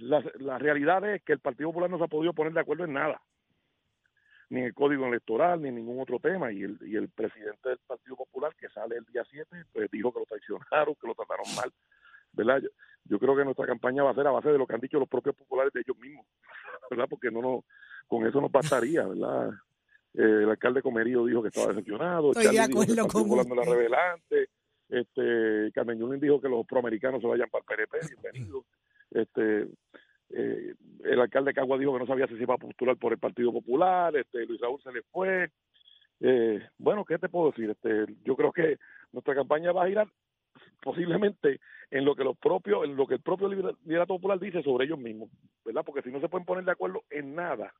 la, 0.00 0.24
la 0.38 0.58
realidad 0.58 1.04
es 1.14 1.22
que 1.22 1.34
el 1.34 1.40
Partido 1.40 1.68
Popular 1.68 1.90
no 1.90 1.98
se 1.98 2.04
ha 2.04 2.08
podido 2.08 2.32
poner 2.32 2.52
de 2.54 2.60
acuerdo 2.60 2.84
en 2.84 2.94
nada, 2.94 3.20
ni 4.50 4.60
en 4.60 4.66
el 4.66 4.74
código 4.74 5.06
electoral, 5.06 5.60
ni 5.60 5.68
en 5.68 5.76
ningún 5.76 6.00
otro 6.00 6.18
tema, 6.18 6.50
y 6.52 6.62
el, 6.62 6.78
y 6.82 6.96
el 6.96 7.08
presidente 7.08 7.68
del 7.68 7.78
Partido 7.86 8.16
Popular, 8.16 8.54
que 8.56 8.68
sale 8.68 8.96
el 8.96 9.04
día 9.04 9.24
7, 9.30 9.64
pues 9.72 9.90
dijo 9.90 10.12
que 10.12 10.20
lo 10.20 10.26
traicionaron, 10.26 10.94
que 10.94 11.06
lo 11.06 11.14
trataron 11.14 11.46
mal, 11.54 11.72
¿verdad? 12.32 12.62
Yo, 12.62 12.68
yo 13.04 13.18
creo 13.18 13.36
que 13.36 13.44
nuestra 13.44 13.66
campaña 13.66 14.02
va 14.02 14.10
a 14.10 14.14
ser 14.14 14.26
a 14.26 14.30
base 14.30 14.48
de 14.50 14.58
lo 14.58 14.66
que 14.66 14.74
han 14.74 14.80
dicho 14.80 14.98
los 14.98 15.08
propios 15.08 15.36
populares 15.36 15.72
de 15.72 15.80
ellos 15.80 15.98
mismos, 15.98 16.26
¿verdad? 16.90 17.06
Porque 17.08 17.30
no, 17.30 17.42
no 17.42 17.64
con 18.06 18.26
eso 18.26 18.40
no 18.40 18.48
bastaría, 18.48 19.06
¿verdad? 19.06 19.50
Eh, 20.14 20.22
el 20.22 20.50
alcalde 20.50 20.82
Comerío 20.82 21.26
dijo 21.26 21.42
que 21.42 21.48
estaba 21.48 21.68
decepcionado, 21.68 22.32
Estoy 22.32 22.46
de 22.46 22.56
Charlie 22.56 22.86
dijo 22.86 23.06
que 23.06 23.22
usted. 23.22 23.70
revelante, 23.70 24.48
este, 24.88 25.70
Carmen 25.72 25.98
Yulín 25.98 26.20
dijo 26.20 26.40
que 26.40 26.48
los 26.48 26.66
proamericanos 26.66 27.20
se 27.20 27.26
vayan 27.26 27.50
para 27.50 27.64
el 27.68 27.86
PNP, 27.88 27.98
bienvenido. 28.08 28.64
Este, 29.10 29.68
eh, 30.30 30.74
el 31.04 31.20
alcalde 31.20 31.50
de 31.50 31.54
Cagua 31.54 31.78
dijo 31.78 31.92
que 31.92 32.00
no 32.00 32.06
sabía 32.06 32.26
si 32.26 32.36
se 32.36 32.42
iba 32.42 32.54
a 32.54 32.58
postular 32.58 32.96
por 32.96 33.12
el 33.12 33.18
Partido 33.18 33.52
Popular, 33.52 34.14
este, 34.16 34.46
Luis 34.46 34.60
Raúl 34.60 34.80
se 34.82 34.92
le 34.92 35.02
fue. 35.02 35.50
Eh, 36.20 36.66
bueno, 36.78 37.04
¿qué 37.04 37.18
te 37.18 37.28
puedo 37.28 37.50
decir? 37.50 37.70
Este, 37.70 38.06
yo 38.24 38.36
creo 38.36 38.52
que 38.52 38.78
nuestra 39.12 39.34
campaña 39.34 39.72
va 39.72 39.84
a 39.84 39.88
girar 39.88 40.08
posiblemente 40.82 41.60
en 41.90 42.04
lo 42.04 42.14
que 42.14 42.24
los 42.24 42.36
propios, 42.36 42.84
en 42.84 42.96
lo 42.96 43.06
que 43.06 43.14
el 43.14 43.20
propio 43.22 43.48
liderato 43.48 44.14
popular 44.14 44.38
dice 44.38 44.62
sobre 44.62 44.86
ellos 44.86 44.98
mismos, 44.98 45.30
¿verdad? 45.64 45.82
Porque 45.84 46.02
si 46.02 46.10
no 46.10 46.20
se 46.20 46.28
pueden 46.28 46.44
poner 46.44 46.64
de 46.64 46.72
acuerdo 46.72 47.04
en 47.10 47.34
nada, 47.34 47.72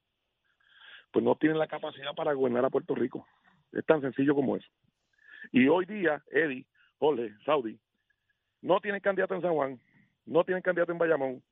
pues 1.13 1.25
no 1.25 1.37
tienen 1.37 1.59
la 1.59 1.67
capacidad 1.67 2.15
para 2.15 2.33
gobernar 2.33 2.65
a 2.65 2.71
Puerto 2.71 2.95
Rico. 2.95 3.27
Es 3.73 3.85
tan 3.85 4.01
sencillo 4.01 4.35
como 4.35 4.57
eso. 4.57 4.69
Y 5.53 5.69
hoy 5.69 5.85
día, 5.85 6.23
Eddie, 6.31 6.67
Jorge, 6.99 7.35
Saudi, 7.45 7.79
no 8.63 8.81
tienen 8.81 9.01
candidato 9.01 9.35
en 9.35 9.43
San 9.43 9.55
Juan, 9.55 9.81
no 10.27 10.45
tienen 10.45 10.63
candidato 10.63 10.93
en 10.93 10.99
Bayamón, 10.99 11.43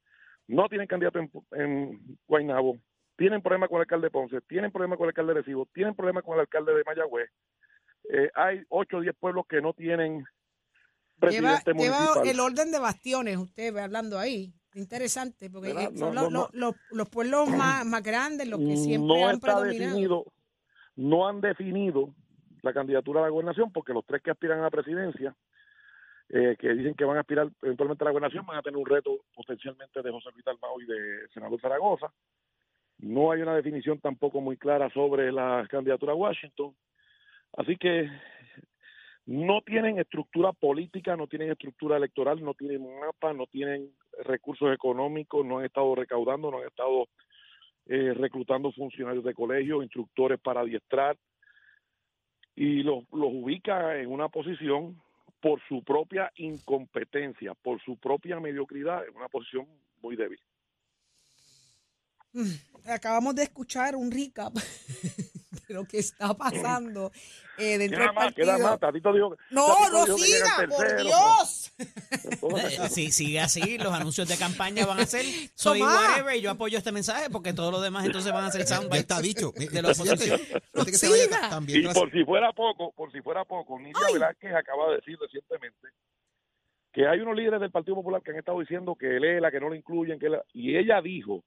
no 0.49 0.69
tienen 0.69 0.87
candidato 0.87 1.19
en, 1.19 1.31
en 1.53 2.19
Guaynabo, 2.29 2.79
tienen 3.17 3.43
problema 3.43 3.69
con 3.69 3.76
el 3.76 3.83
alcalde 3.83 4.07
de 4.07 4.11
Ponce, 4.11 4.41
tienen 4.43 4.71
problema 4.71 4.97
con 4.97 5.05
el 5.05 5.09
alcalde 5.11 5.35
de 5.35 5.41
Recibo, 5.41 5.67
tienen 5.73 5.95
problema 5.95 6.23
con 6.23 6.35
el 6.35 6.41
alcalde 6.41 6.75
de 6.75 6.85
Mayagüez. 6.85 7.31
Eh, 8.11 8.31
hay 8.35 8.62
8 8.69 8.97
o 8.99 9.00
10 9.00 9.15
pueblos 9.19 9.47
que 9.49 9.61
no 9.61 9.73
tienen 9.73 10.19
Lleva, 10.19 10.29
presidente 11.19 11.73
lleva 11.75 11.97
municipal. 11.99 12.29
el 12.29 12.41
orden 12.41 12.71
de 12.73 12.79
bastiones, 12.79 13.37
usted 13.38 13.73
ve 13.73 13.81
hablando 13.81 14.19
ahí. 14.19 14.53
Interesante, 14.75 15.49
porque 15.49 15.73
son 15.97 16.15
No, 16.15 16.23
los, 16.23 16.31
no, 16.31 16.38
los- 16.41 16.55
los- 16.55 16.75
los 16.91 17.09
pueblos 17.09 17.49
más, 17.49 17.87
más 17.87 18.03
grandes, 18.03 18.47
los 18.47 18.61
que 18.61 18.76
siempre 18.76 19.09
no 19.21 19.26
han 19.26 19.41
predominado. 19.41 19.88
definido, 19.95 20.25
no 20.97 21.26
han 21.26 21.41
definido 21.41 22.15
la 22.62 22.75
candidatura 22.75 23.21
a 23.21 23.23
la 23.25 23.29
gobernación 23.31 23.73
porque 23.73 23.95
los 23.95 24.05
tres 24.05 24.23
que 24.23 24.31
aspiran 24.31 24.59
a 24.59 24.65
la 24.65 24.71
presidencia, 24.71 25.35
eh, 26.28 26.56
que 26.59 26.75
dicen 26.75 26.95
que 26.95 27.04
van 27.04 27.16
a 27.16 27.21
aspirar 27.21 27.49
eventualmente 27.62 28.02
a 28.02 28.06
la 28.06 28.11
gobernación, 28.11 28.47
van 28.47 28.59
a 28.59 28.62
tener 28.62 28.76
un 28.76 28.87
reto 28.87 29.21
potencialmente 29.35 30.02
de 30.02 30.11
José 30.11 30.30
Luis 30.33 30.45
Dalmau 30.45 30.80
y 30.80 30.87
de 30.87 31.28
senador 31.33 31.61
Zaragoza. 31.61 32.12
No 32.99 33.30
hay 33.30 33.42
una 33.42 33.54
definición 33.54 34.00
tampoco 34.00 34.40
muy 34.40 34.56
clara 34.56 34.90
sobre 34.90 35.30
la 35.30 35.66
candidatura 35.71 36.12
a 36.12 36.16
Washington. 36.16 36.75
Así 37.56 37.76
que 37.76 38.11
no 39.26 39.61
tienen 39.62 39.99
estructura 39.99 40.52
política, 40.52 41.16
no 41.16 41.26
tienen 41.26 41.50
estructura 41.50 41.97
electoral, 41.97 42.42
no 42.42 42.54
tienen 42.54 42.83
mapa, 43.00 43.33
no 43.33 43.47
tienen 43.47 43.90
recursos 44.25 44.73
económicos, 44.73 45.45
no 45.45 45.59
han 45.59 45.66
estado 45.66 45.95
recaudando, 45.95 46.50
no 46.50 46.59
han 46.59 46.66
estado 46.66 47.09
eh, 47.87 48.14
reclutando 48.14 48.73
funcionarios 48.73 49.25
de 49.25 49.35
colegio, 49.35 49.83
instructores 49.83 50.40
para 50.40 50.61
adiestrar, 50.61 51.16
y 52.54 52.83
los, 52.83 53.04
los 53.12 53.30
ubica 53.33 53.99
en 53.99 54.11
una 54.11 54.28
posición 54.28 55.00
por 55.47 55.61
su 55.69 55.85
propia 55.85 56.33
incompetencia, 56.35 57.55
por 57.55 57.81
su 57.81 57.97
propia 57.99 58.41
mediocridad, 58.41 59.07
en 59.07 59.15
una 59.15 59.29
posición 59.29 59.65
muy 60.03 60.17
débil. 60.17 60.41
Acabamos 62.85 63.37
de 63.37 63.45
escuchar 63.45 63.95
un 63.95 64.11
recap 64.11 64.53
de 65.69 65.75
lo 65.75 65.85
que 65.85 65.99
está 66.00 66.35
pasando 66.35 67.12
eh, 67.59 67.79
dentro 67.79 67.97
Queda 67.99 68.07
del 68.09 68.15
más, 68.17 68.35
queda 68.35 68.59
partido. 68.76 69.12
más. 69.12 69.15
Dijo, 69.15 69.37
No, 69.53 69.88
no 69.91 70.05
dijo 70.05 70.19
siga, 70.19 70.67
por 70.69 70.97
Dios. 71.00 71.66
Eh, 71.78 72.88
Si 72.88 73.11
sigue 73.12 73.40
así, 73.40 73.78
los 73.78 73.92
anuncios 73.92 74.28
de 74.28 74.37
campaña 74.37 74.87
van 74.87 75.00
a 75.00 75.06
ser 75.06 75.25
soy 75.54 75.83
whatever 75.83 76.37
y 76.37 76.40
yo 76.40 76.50
apoyo 76.50 76.78
este 76.78 76.92
mensaje 76.92 77.28
porque 77.30 77.52
todo 77.52 77.71
lo 77.71 77.80
demás 77.80 78.06
entonces 78.06 78.33
van 78.33 78.45
a 78.45 78.50
ser 78.50 78.62
Ya 78.62 78.76
soundbites 78.76 79.00
está 79.00 79.21
dicho. 79.21 79.52
De 79.52 79.83
la 79.83 79.90
oposición. 79.90 80.40
que 80.85 80.92
se 80.92 81.09
vaya, 81.09 81.49
también 81.50 81.83
Y 81.90 81.95
por 81.95 82.11
si 82.11 82.25
fuera 82.25 82.52
poco, 82.52 82.92
por 82.92 83.12
si 83.12 83.21
fuera 83.21 83.45
poco, 83.45 83.78
Nidia 83.78 84.00
Velázquez 84.12 84.54
acaba 84.54 84.90
de 84.90 84.97
decir 84.97 85.18
recientemente 85.21 85.88
que 86.92 87.06
hay 87.06 87.21
unos 87.21 87.37
líderes 87.37 87.61
del 87.61 87.71
Partido 87.71 87.97
Popular 87.97 88.23
que 88.23 88.30
han 88.30 88.38
estado 88.38 88.59
diciendo 88.61 88.95
que 88.99 89.06
Lela, 89.21 89.50
que 89.50 89.61
no 89.61 89.68
lo 89.68 89.75
incluyen, 89.75 90.18
que 90.18 90.30
la- 90.30 90.42
y 90.54 90.76
ella 90.76 91.02
dijo 91.02 91.45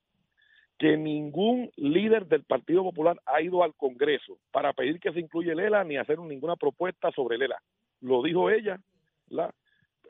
que 0.78 0.96
ningún 0.96 1.72
líder 1.76 2.28
del 2.28 2.44
Partido 2.44 2.84
Popular 2.84 3.20
ha 3.26 3.42
ido 3.42 3.64
al 3.64 3.74
Congreso 3.74 4.38
para 4.52 4.74
pedir 4.74 5.00
que 5.00 5.12
se 5.12 5.20
incluya 5.20 5.56
Lela 5.56 5.84
ni 5.84 5.98
hacer 5.98 6.20
ninguna 6.20 6.56
propuesta 6.56 7.12
sobre 7.12 7.38
Lela. 7.40 7.62
Lo 8.02 8.22
dijo 8.22 8.50
ella 8.52 8.80
la, 9.28 9.52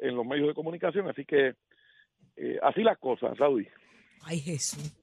en 0.02 0.16
los 0.16 0.26
medios 0.26 0.48
de 0.48 0.54
comunicación, 0.54 1.08
así 1.10 1.26
que 1.26 1.56
eh, 2.36 2.58
así 2.64 2.82
las 2.84 2.98
cosas, 2.98 3.38
Saudi. 3.38 3.68
Ay, 4.24 4.40
Jesús. 4.40 4.96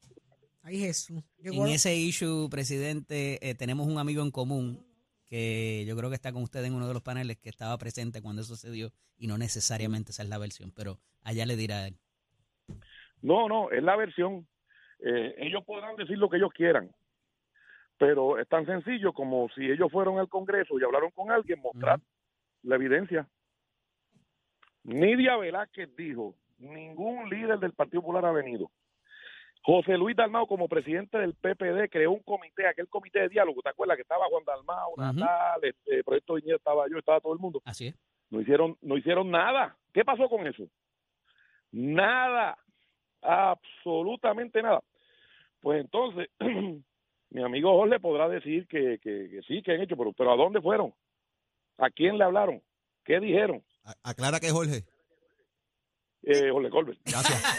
Ay, 0.62 0.78
Jesús. 0.80 1.22
Llegó- 1.38 1.66
En 1.66 1.72
ese 1.72 1.94
issue, 1.94 2.48
presidente, 2.50 3.38
eh, 3.48 3.54
tenemos 3.54 3.86
un 3.86 3.98
amigo 3.98 4.22
en 4.22 4.30
común 4.30 4.84
que 5.26 5.84
yo 5.86 5.96
creo 5.96 6.08
que 6.08 6.14
está 6.14 6.32
con 6.32 6.42
usted 6.42 6.64
en 6.64 6.74
uno 6.74 6.86
de 6.88 6.94
los 6.94 7.02
paneles 7.02 7.36
que 7.38 7.48
estaba 7.48 7.76
presente 7.78 8.22
cuando 8.22 8.42
eso 8.42 8.54
sucedió 8.54 8.90
y 9.18 9.26
no 9.26 9.38
necesariamente 9.38 10.12
esa 10.12 10.22
es 10.22 10.28
la 10.28 10.38
versión, 10.38 10.72
pero 10.74 10.98
allá 11.22 11.44
le 11.46 11.56
dirá 11.56 11.86
él. 11.88 11.96
No, 13.22 13.48
no, 13.48 13.70
es 13.70 13.82
la 13.82 13.96
versión. 13.96 14.46
Eh, 15.00 15.34
ellos 15.38 15.64
podrán 15.64 15.96
decir 15.96 16.16
lo 16.18 16.28
que 16.30 16.36
ellos 16.36 16.52
quieran, 16.54 16.90
pero 17.98 18.38
es 18.38 18.48
tan 18.48 18.66
sencillo 18.66 19.12
como 19.12 19.48
si 19.54 19.62
ellos 19.64 19.90
fueron 19.90 20.18
al 20.18 20.28
Congreso 20.28 20.78
y 20.78 20.84
hablaron 20.84 21.10
con 21.10 21.30
alguien, 21.30 21.60
mostrar 21.60 22.00
la 22.62 22.76
evidencia. 22.76 23.28
Nidia 24.86 25.36
Velázquez 25.36 25.94
dijo, 25.96 26.34
ningún 26.58 27.28
líder 27.28 27.58
del 27.58 27.72
Partido 27.72 28.02
Popular 28.02 28.24
ha 28.26 28.32
venido. 28.32 28.70
José 29.62 29.98
Luis 29.98 30.14
Dalmao, 30.14 30.46
como 30.46 30.68
presidente 30.68 31.18
del 31.18 31.34
PPD, 31.34 31.90
creó 31.90 32.12
un 32.12 32.22
comité, 32.22 32.68
aquel 32.68 32.88
comité 32.88 33.22
de 33.22 33.30
diálogo, 33.30 33.62
¿te 33.62 33.70
acuerdas? 33.70 33.96
Que 33.96 34.02
estaba 34.02 34.26
Juan 34.30 34.44
Dalmao. 34.44 34.94
Natal, 34.96 35.60
este, 35.62 36.04
Proyecto 36.04 36.34
Viñeta 36.34 36.56
estaba 36.56 36.88
yo, 36.88 36.98
estaba 36.98 37.20
todo 37.20 37.32
el 37.32 37.40
mundo. 37.40 37.60
Así 37.64 37.88
es. 37.88 37.96
No 38.30 38.40
hicieron, 38.40 38.76
no 38.80 38.96
hicieron 38.96 39.28
nada. 39.28 39.76
¿Qué 39.92 40.04
pasó 40.04 40.28
con 40.28 40.46
eso? 40.46 40.68
Nada, 41.72 42.56
absolutamente 43.22 44.62
nada. 44.62 44.82
Pues 45.60 45.80
entonces, 45.80 46.28
mi 47.30 47.42
amigo 47.42 47.72
Jorge 47.76 47.98
podrá 47.98 48.28
decir 48.28 48.68
que, 48.68 49.00
que, 49.02 49.30
que 49.30 49.42
sí, 49.48 49.62
que 49.62 49.72
han 49.72 49.80
hecho, 49.80 49.96
pero, 49.96 50.12
pero 50.12 50.32
¿a 50.32 50.36
dónde 50.36 50.60
fueron? 50.60 50.94
¿A 51.78 51.90
quién 51.90 52.18
le 52.18 52.24
hablaron? 52.24 52.62
¿Qué 53.04 53.18
dijeron? 53.18 53.64
A- 53.86 53.96
Aclara 54.10 54.40
que 54.40 54.50
Jorge. 54.50 54.84
Eh, 56.28 56.50
Jorge 56.50 56.70
Colbert. 56.70 56.98
Gracias. 57.04 57.40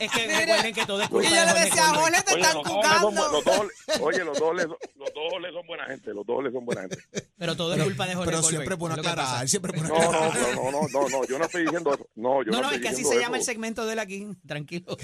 Es 0.00 0.10
que 0.12 0.26
recuerden 0.38 0.74
que 0.74 0.86
todo 0.86 1.02
es 1.02 1.08
culpa 1.08 1.26
Y 1.28 1.30
de 1.30 1.36
yo 1.36 1.42
le 1.44 1.50
Jorge 1.50 1.64
decía, 1.66 1.82
Colbert. 1.92 2.00
Jorge, 2.00 2.22
te 2.22 2.32
Oye, 2.34 2.42
están 2.42 2.54
los 2.54 2.64
dos 2.64 2.72
le 2.72 2.78
son, 2.78 2.80
cucando. 2.80 3.10
bu- 3.10 3.32
los 3.32 3.44
dos- 3.44 4.00
oye, 4.00 4.24
los 4.24 4.38
dos, 4.38 4.54
le, 4.56 4.62
son- 4.62 4.76
los 4.94 5.08
dos 5.14 5.24
Jorge 5.30 5.52
son 5.52 5.66
buena 5.66 5.84
gente, 5.86 6.14
los 6.14 6.26
dos 6.26 6.44
le 6.44 6.52
son 6.52 6.64
buena 6.64 6.80
gente. 6.82 6.98
Pero 7.36 7.56
todo 7.56 7.74
es 7.74 7.82
culpa 7.82 8.06
de 8.06 8.14
Jorge 8.14 8.30
Pero 8.30 8.38
Colbert, 8.42 8.50
siempre 8.50 8.74
es 8.74 8.78
bueno 8.78 8.94
es 8.94 8.96
lo 8.98 9.02
que 9.02 9.08
pasa. 9.08 9.22
aclarar, 9.22 9.48
siempre 9.48 9.72
es 9.74 9.82
bueno 9.88 9.94
No, 9.98 10.12
no, 10.12 10.32
pero 10.32 10.54
no, 10.54 10.70
no, 10.70 10.88
no, 10.88 11.08
no, 11.08 11.24
yo 11.26 11.38
no 11.38 11.44
estoy 11.44 11.62
diciendo 11.64 11.94
eso. 11.94 12.08
No, 12.14 12.42
yo 12.44 12.52
No, 12.52 12.58
no, 12.58 12.62
estoy 12.64 12.76
es 12.76 12.82
que 12.82 12.88
así 12.88 12.96
diciendo 12.98 13.12
se 13.12 13.20
llama 13.20 13.36
el 13.36 13.42
eso. 13.42 13.50
segmento 13.50 13.86
de 13.86 13.92
él 13.92 13.98
aquí, 13.98 14.26
tranquilo. 14.46 14.96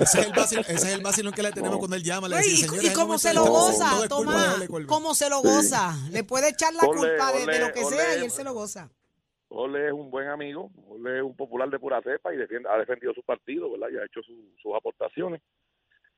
Ese 0.00 0.20
es 0.20 0.26
el 0.26 0.32
vacilón, 0.32 0.64
ese 0.68 0.74
es 0.74 0.84
el 0.94 1.00
vacilón 1.02 1.32
que 1.32 1.42
le 1.42 1.50
tenemos 1.52 1.72
No. 1.72 1.78
cuando 1.78 1.96
él 1.96 2.02
llama. 2.04 2.28
Le 2.28 2.36
No, 2.36 2.42
dice, 2.42 2.52
y, 2.54 2.56
"Señores, 2.58 2.82
y 2.82 2.86
es 2.86 2.92
el 2.92 2.96
cómo 2.96 3.06
momento 3.06 3.22
se 3.22 3.28
de 3.28 3.34
lo 3.34 3.44
todo- 3.44 3.52
goza, 3.72 3.90
todo 3.90 4.02
es 4.04 4.08
culpa 4.08 4.32
de 4.32 4.36
Tomás, 4.36 4.50
Jorge 4.50 4.68
Colbert". 4.68 4.88
cómo 4.88 5.14
se 5.14 5.30
lo 5.30 5.40
goza. 5.40 5.96
Le 6.10 6.22
puede 6.22 6.48
echar 6.50 6.72
la 6.74 6.82
Ole, 6.84 6.98
culpa 6.98 7.32
de, 7.32 7.38
de 7.38 7.44
ole, 7.44 7.58
lo 7.60 7.72
que 7.72 7.84
sea 7.86 8.16
y 8.18 8.24
él 8.24 8.30
se 8.30 8.44
lo 8.44 8.52
goza. 8.54 8.90
Ole 9.48 9.86
es 9.86 9.92
un 9.92 10.10
buen 10.10 10.28
amigo, 10.28 10.70
Ole 10.88 11.18
es 11.18 11.22
un 11.22 11.36
popular 11.36 11.68
de 11.70 11.78
pura 11.78 12.02
cepa 12.02 12.34
y 12.34 12.38
ha 12.38 12.78
defendido 12.78 13.14
su 13.14 13.22
partido, 13.22 13.70
¿verdad? 13.70 13.88
Y 13.92 13.96
ha 13.98 14.04
hecho 14.04 14.22
su- 14.22 14.54
sus 14.60 14.74
aportaciones. 14.74 15.40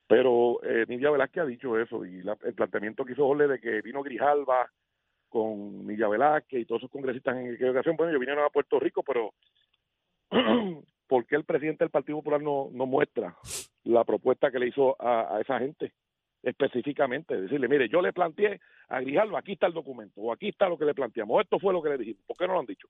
Pero 0.07 0.59
eh, 0.63 0.85
Nidia 0.87 1.11
Velázquez 1.11 1.43
ha 1.43 1.45
dicho 1.45 1.77
eso 1.79 2.03
y 2.05 2.23
la- 2.23 2.37
el 2.43 2.53
planteamiento 2.55 3.05
que 3.05 3.13
hizo 3.13 3.27
Ole 3.27 3.47
de 3.47 3.59
que 3.59 3.81
vino 3.81 4.01
Grijalva 4.01 4.67
con 5.29 5.85
Nidia 5.85 6.07
Velázquez 6.07 6.61
y 6.61 6.65
todos 6.65 6.81
esos 6.81 6.91
congresistas 6.91 7.37
en 7.37 7.53
aquella 7.53 7.71
ocasión, 7.71 7.95
bueno, 7.95 8.09
ellos 8.09 8.19
vinieron 8.19 8.43
a 8.43 8.49
Puerto 8.49 8.79
Rico, 8.79 9.03
pero 9.03 9.33
¿por 11.07 11.25
qué 11.27 11.35
el 11.35 11.45
presidente 11.45 11.83
del 11.83 11.91
Partido 11.91 12.17
Popular 12.17 12.41
no, 12.41 12.69
muestra 12.71 13.35
la 13.83 14.03
propuesta 14.03 14.49
que 14.51 14.59
le 14.59 14.67
hizo 14.67 14.95
a 14.99 15.39
esa 15.41 15.59
gente 15.59 15.93
específicamente? 16.43 17.39
Decirle, 17.39 17.67
mire, 17.67 17.89
yo 17.89 18.01
le 18.01 18.13
planteé 18.13 18.59
a 18.87 18.99
Grijalva, 19.01 19.39
aquí 19.39 19.53
está 19.53 19.67
el 19.67 19.73
documento, 19.73 20.21
o 20.21 20.31
aquí 20.31 20.49
está 20.49 20.67
lo 20.69 20.77
que 20.77 20.85
le 20.85 20.93
planteamos, 20.93 21.37
o 21.37 21.41
esto 21.41 21.59
fue 21.59 21.73
lo 21.73 21.81
que 21.81 21.89
le 21.89 21.97
dijimos, 21.97 22.23
¿por 22.25 22.37
qué 22.37 22.47
no 22.47 22.53
lo 22.53 22.59
han 22.59 22.65
dicho? 22.65 22.87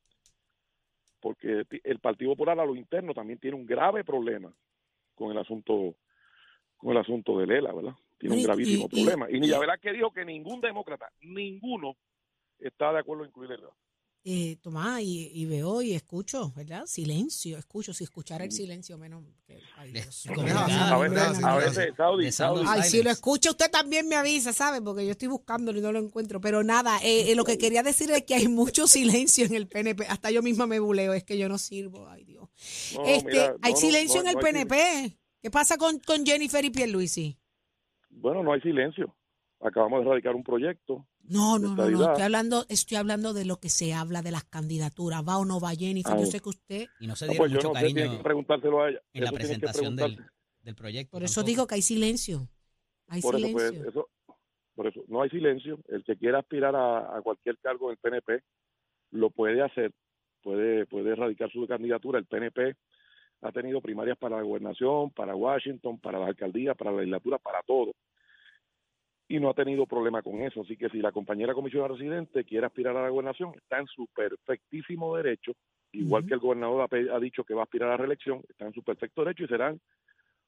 Porque 1.19 1.65
el 1.83 1.99
Partido 1.99 2.31
Popular 2.31 2.59
a 2.59 2.65
lo 2.65 2.75
interno 2.75 3.13
también 3.13 3.39
tiene 3.39 3.57
un 3.57 3.65
grave 3.65 4.03
problema 4.03 4.53
con 5.15 5.31
el 5.31 5.37
asunto 5.37 5.95
con 6.77 6.91
el 6.91 6.97
asunto 6.97 7.37
de 7.37 7.45
Lela, 7.45 7.73
¿verdad? 7.73 7.93
Tiene 8.17 8.37
un 8.37 8.43
gravísimo 8.43 8.83
y- 8.83 8.85
y- 8.85 9.03
problema. 9.03 9.29
Y 9.29 9.35
y- 9.35 9.39
Nidia 9.41 9.59
Velázquez 9.59 9.91
dijo 9.91 10.11
que 10.13 10.23
ningún 10.23 10.61
demócrata, 10.61 11.09
ninguno, 11.19 11.97
está 12.57 12.93
de 12.93 12.99
acuerdo 12.99 13.23
en 13.23 13.29
incluir 13.29 13.49
Lela. 13.49 13.67
Eh, 14.25 14.57
Tomás, 14.61 15.01
y, 15.01 15.31
y 15.33 15.45
veo 15.45 15.81
y 15.81 15.93
escucho, 15.93 16.51
¿verdad? 16.53 16.85
Silencio, 16.85 17.57
escucho. 17.57 17.93
Si 17.93 18.03
escuchara 18.03 18.43
el 18.43 18.51
silencio, 18.51 18.97
menos. 18.97 19.23
que- 19.47 19.57
ay, 19.77 19.93
Dios. 19.93 20.27
A 20.27 20.97
veces, 20.97 21.43
a 21.43 21.55
veces, 21.55 21.93
Saudi, 21.95 22.31
Saudi, 22.31 22.65
Ay, 22.67 22.83
si 22.83 23.01
lo 23.01 23.09
escucha 23.11 23.49
usted 23.49 23.71
también 23.71 24.09
me 24.09 24.15
avisa, 24.15 24.51
¿sabe? 24.51 24.81
Porque 24.81 25.05
yo 25.05 25.11
estoy 25.11 25.29
buscándolo 25.29 25.79
y 25.79 25.81
no 25.81 25.93
lo 25.93 25.99
encuentro. 25.99 26.41
Pero 26.41 26.63
nada, 26.63 26.97
eh, 27.01 27.31
eh, 27.31 27.35
lo 27.35 27.45
que 27.45 27.57
quería 27.57 27.81
decir 27.81 28.11
es 28.11 28.23
que 28.23 28.35
hay 28.35 28.47
mucho 28.49 28.87
silencio 28.87 29.45
en 29.45 29.55
el 29.55 29.67
PNP. 29.67 30.05
Hasta 30.07 30.31
yo 30.31 30.41
misma 30.43 30.67
me 30.67 30.79
buleo, 30.79 31.13
es 31.13 31.23
que 31.23 31.37
yo 31.37 31.47
no 31.47 31.57
sirvo. 31.57 32.07
Ay, 32.09 32.25
Dios. 32.25 32.49
no, 32.95 33.05
este, 33.05 33.31
mira, 33.31 33.55
hay 33.61 33.71
no, 33.71 33.77
silencio 33.77 34.21
no, 34.21 34.29
en 34.29 34.37
el 34.37 34.43
PNP. 34.43 35.17
¿Qué 35.41 35.49
pasa 35.49 35.77
con, 35.77 35.97
con 35.99 36.25
Jennifer 36.25 36.63
y 36.65 36.69
Pierluisi? 36.69 37.37
Bueno, 38.09 38.43
no 38.43 38.51
hay 38.51 38.59
silencio. 38.59 39.15
Acabamos 39.61 40.03
de 40.03 40.09
radicar 40.09 40.35
un 40.35 40.43
proyecto. 40.43 41.07
No, 41.29 41.59
no, 41.59 41.75
no, 41.75 41.89
no. 41.89 42.03
Estoy 42.09 42.23
hablando, 42.23 42.65
estoy 42.69 42.97
hablando 42.97 43.33
de 43.33 43.45
lo 43.45 43.57
que 43.57 43.69
se 43.69 43.93
habla 43.93 44.21
de 44.21 44.31
las 44.31 44.43
candidaturas. 44.45 45.21
¿Va 45.27 45.37
o 45.37 45.45
no 45.45 45.59
va 45.59 45.71
Jennifer? 45.75 46.13
Ah, 46.15 46.19
Yo 46.19 46.25
sé 46.25 46.39
que 46.39 46.49
usted. 46.49 46.87
Y 46.99 47.07
no 47.07 47.15
se 47.15 47.25
No, 47.27 47.31
dieron 47.33 47.47
pues 47.49 47.51
yo 47.51 47.57
mucho 47.57 47.67
no 47.79 47.85
tiene 47.85 48.01
cariño 48.01 48.17
que 48.17 48.23
preguntárselo 48.23 48.81
a 48.83 48.89
ella. 48.89 48.99
en 49.13 49.23
la 49.23 49.29
Eso 49.29 49.35
presentación 49.35 49.95
del, 49.95 50.17
del 50.63 50.75
proyecto. 50.75 51.11
Por 51.11 51.23
eso 51.23 51.35
tampoco. 51.41 51.47
digo 51.49 51.67
que 51.67 51.75
hay 51.75 51.81
silencio. 51.81 52.47
Hay 53.07 53.21
Por 53.21 53.35
eso, 53.35 53.47
silencio. 53.47 53.71
pues, 53.81 53.87
eso, 53.89 54.09
por 54.75 54.87
eso, 54.87 55.01
no 55.07 55.21
hay 55.21 55.29
silencio. 55.29 55.79
El 55.87 56.03
que 56.03 56.15
quiera 56.17 56.39
aspirar 56.39 56.75
a, 56.75 57.17
a 57.17 57.21
cualquier 57.21 57.57
cargo 57.59 57.89
del 57.89 57.97
PNP 57.97 58.41
lo 59.11 59.29
puede 59.31 59.61
hacer, 59.63 59.91
puede, 60.43 60.85
puede 60.85 61.11
erradicar 61.11 61.51
su 61.51 61.65
candidatura. 61.67 62.19
El 62.19 62.25
PNP 62.25 62.75
ha 63.41 63.51
tenido 63.51 63.81
primarias 63.81 64.17
para 64.17 64.37
la 64.37 64.41
gobernación, 64.43 65.11
para 65.11 65.35
Washington, 65.35 65.99
para 65.99 66.19
la 66.19 66.27
alcaldía, 66.27 66.75
para 66.75 66.91
la 66.91 66.97
legislatura, 66.97 67.37
para 67.39 67.61
todo. 67.63 67.93
Y 69.29 69.39
no 69.39 69.49
ha 69.51 69.53
tenido 69.53 69.85
problema 69.85 70.21
con 70.21 70.41
eso. 70.41 70.61
Así 70.61 70.75
que 70.75 70.89
si 70.89 70.97
la 70.97 71.11
compañera 71.11 71.53
comisionada 71.53 71.93
residente 71.93 72.43
quiere 72.43 72.65
aspirar 72.65 72.97
a 72.97 73.03
la 73.03 73.09
gobernación, 73.09 73.53
está 73.55 73.79
en 73.79 73.87
su 73.87 74.07
perfectísimo 74.07 75.15
derecho, 75.15 75.53
igual 75.91 76.25
que 76.25 76.33
el 76.33 76.39
gobernador 76.39 76.89
ha, 76.91 77.19
dicho 77.19 77.43
que 77.43 77.53
va 77.53 77.61
a 77.61 77.63
aspirar 77.63 77.89
a 77.89 77.91
la 77.91 77.97
reelección, 77.97 78.41
está 78.49 78.65
en 78.65 78.73
su 78.73 78.83
perfecto 78.83 79.23
derecho 79.23 79.43
y 79.43 79.47
serán 79.47 79.79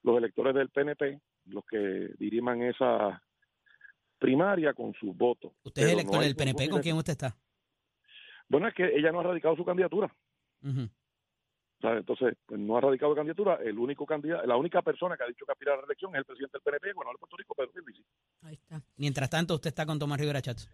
los 0.04 0.18
electores 0.18 0.56
del 0.56 0.70
PNP 0.70 1.22
los 1.46 1.64
que 1.66 2.10
diriman 2.18 2.64
esa 2.64 3.22
primaria 4.18 4.74
con 4.74 4.94
sus 4.94 5.16
votos. 5.16 5.52
Usted 5.64 5.82
es 5.82 5.88
Pero 5.88 6.00
elector 6.00 6.20
no 6.20 6.24
del 6.24 6.36
PNP, 6.36 6.70
¿con 6.70 6.82
quién 6.82 6.98
usted 6.98 7.14
está? 7.14 7.36
Bueno, 8.48 8.68
es 8.68 8.74
que 8.74 8.86
ella 8.86 9.12
no 9.12 9.20
ha 9.22 9.24
radicado 9.24 9.56
su 9.56 9.64
candidatura. 9.64 10.14
O 10.64 11.01
sea, 11.82 11.98
entonces, 11.98 12.38
pues, 12.46 12.60
no 12.60 12.78
ha 12.78 12.82
radicado 12.82 13.16
candidatura. 13.16 13.60
El 13.64 13.78
único 13.78 14.06
candidato, 14.06 14.46
la 14.46 14.56
única 14.56 14.82
persona 14.82 15.18
que 15.18 15.24
ha 15.24 15.28
dicho 15.28 15.46
que 15.46 15.52
aspira 15.52 15.74
a 15.74 15.76
la 15.76 15.82
reelección 15.82 16.12
es 16.16 16.20
el 16.20 16.26
presidente 16.26 16.58
del 16.58 16.64
PNP, 16.64 16.94
bueno, 16.94 17.12
de 17.12 17.18
Puerto 17.18 17.38
Rico, 17.38 17.56
Pedro 17.56 17.72
Pierluisi. 17.72 18.04
Ahí 18.44 18.54
está. 18.54 18.82
Mientras 18.98 19.30
tanto, 19.30 19.56
usted 19.56 19.70
está 19.70 19.86
con 19.86 20.00
Tomás 20.00 20.20
Rivera 20.20 20.42
Chats. 20.42 20.70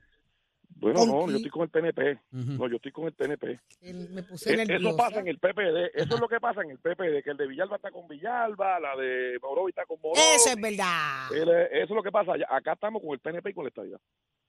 Bueno, 0.79 0.99
¿Con 0.99 1.09
no, 1.09 1.29
yo 1.29 1.37
estoy 1.37 1.49
con 1.49 1.63
el 1.63 1.69
PNP. 1.69 2.19
No, 2.31 2.67
yo 2.69 2.75
estoy 2.75 2.91
con 2.91 3.05
el 3.05 3.13
PNP. 3.13 3.59
Me 3.81 4.23
puse. 4.23 4.61
Eso 4.61 4.95
pasa 4.95 5.19
en 5.19 5.27
el 5.27 5.39
PPD. 5.39 5.91
Eso 5.95 6.15
es 6.15 6.19
lo 6.19 6.27
que 6.27 6.39
pasa 6.39 6.61
en 6.61 6.71
el 6.71 6.77
PPD, 6.77 7.23
que 7.23 7.31
el 7.31 7.37
de 7.37 7.47
Villalba 7.47 7.77
está 7.77 7.89
con 7.89 8.07
Villalba, 8.07 8.79
la 8.79 8.95
de 8.95 9.39
Morovi 9.41 9.69
está 9.69 9.85
con 9.85 9.99
Morovi. 9.99 10.21
Eso 10.35 10.49
es 10.49 10.61
verdad. 10.61 11.33
Eso 11.33 11.83
es 11.83 11.89
lo 11.89 12.03
que 12.03 12.11
pasa. 12.11 12.33
Acá 12.49 12.73
estamos 12.73 13.01
con 13.01 13.11
el 13.13 13.19
PNP 13.19 13.49
y 13.49 13.53
con 13.53 13.63
la 13.63 13.69
estabilidad. 13.69 13.99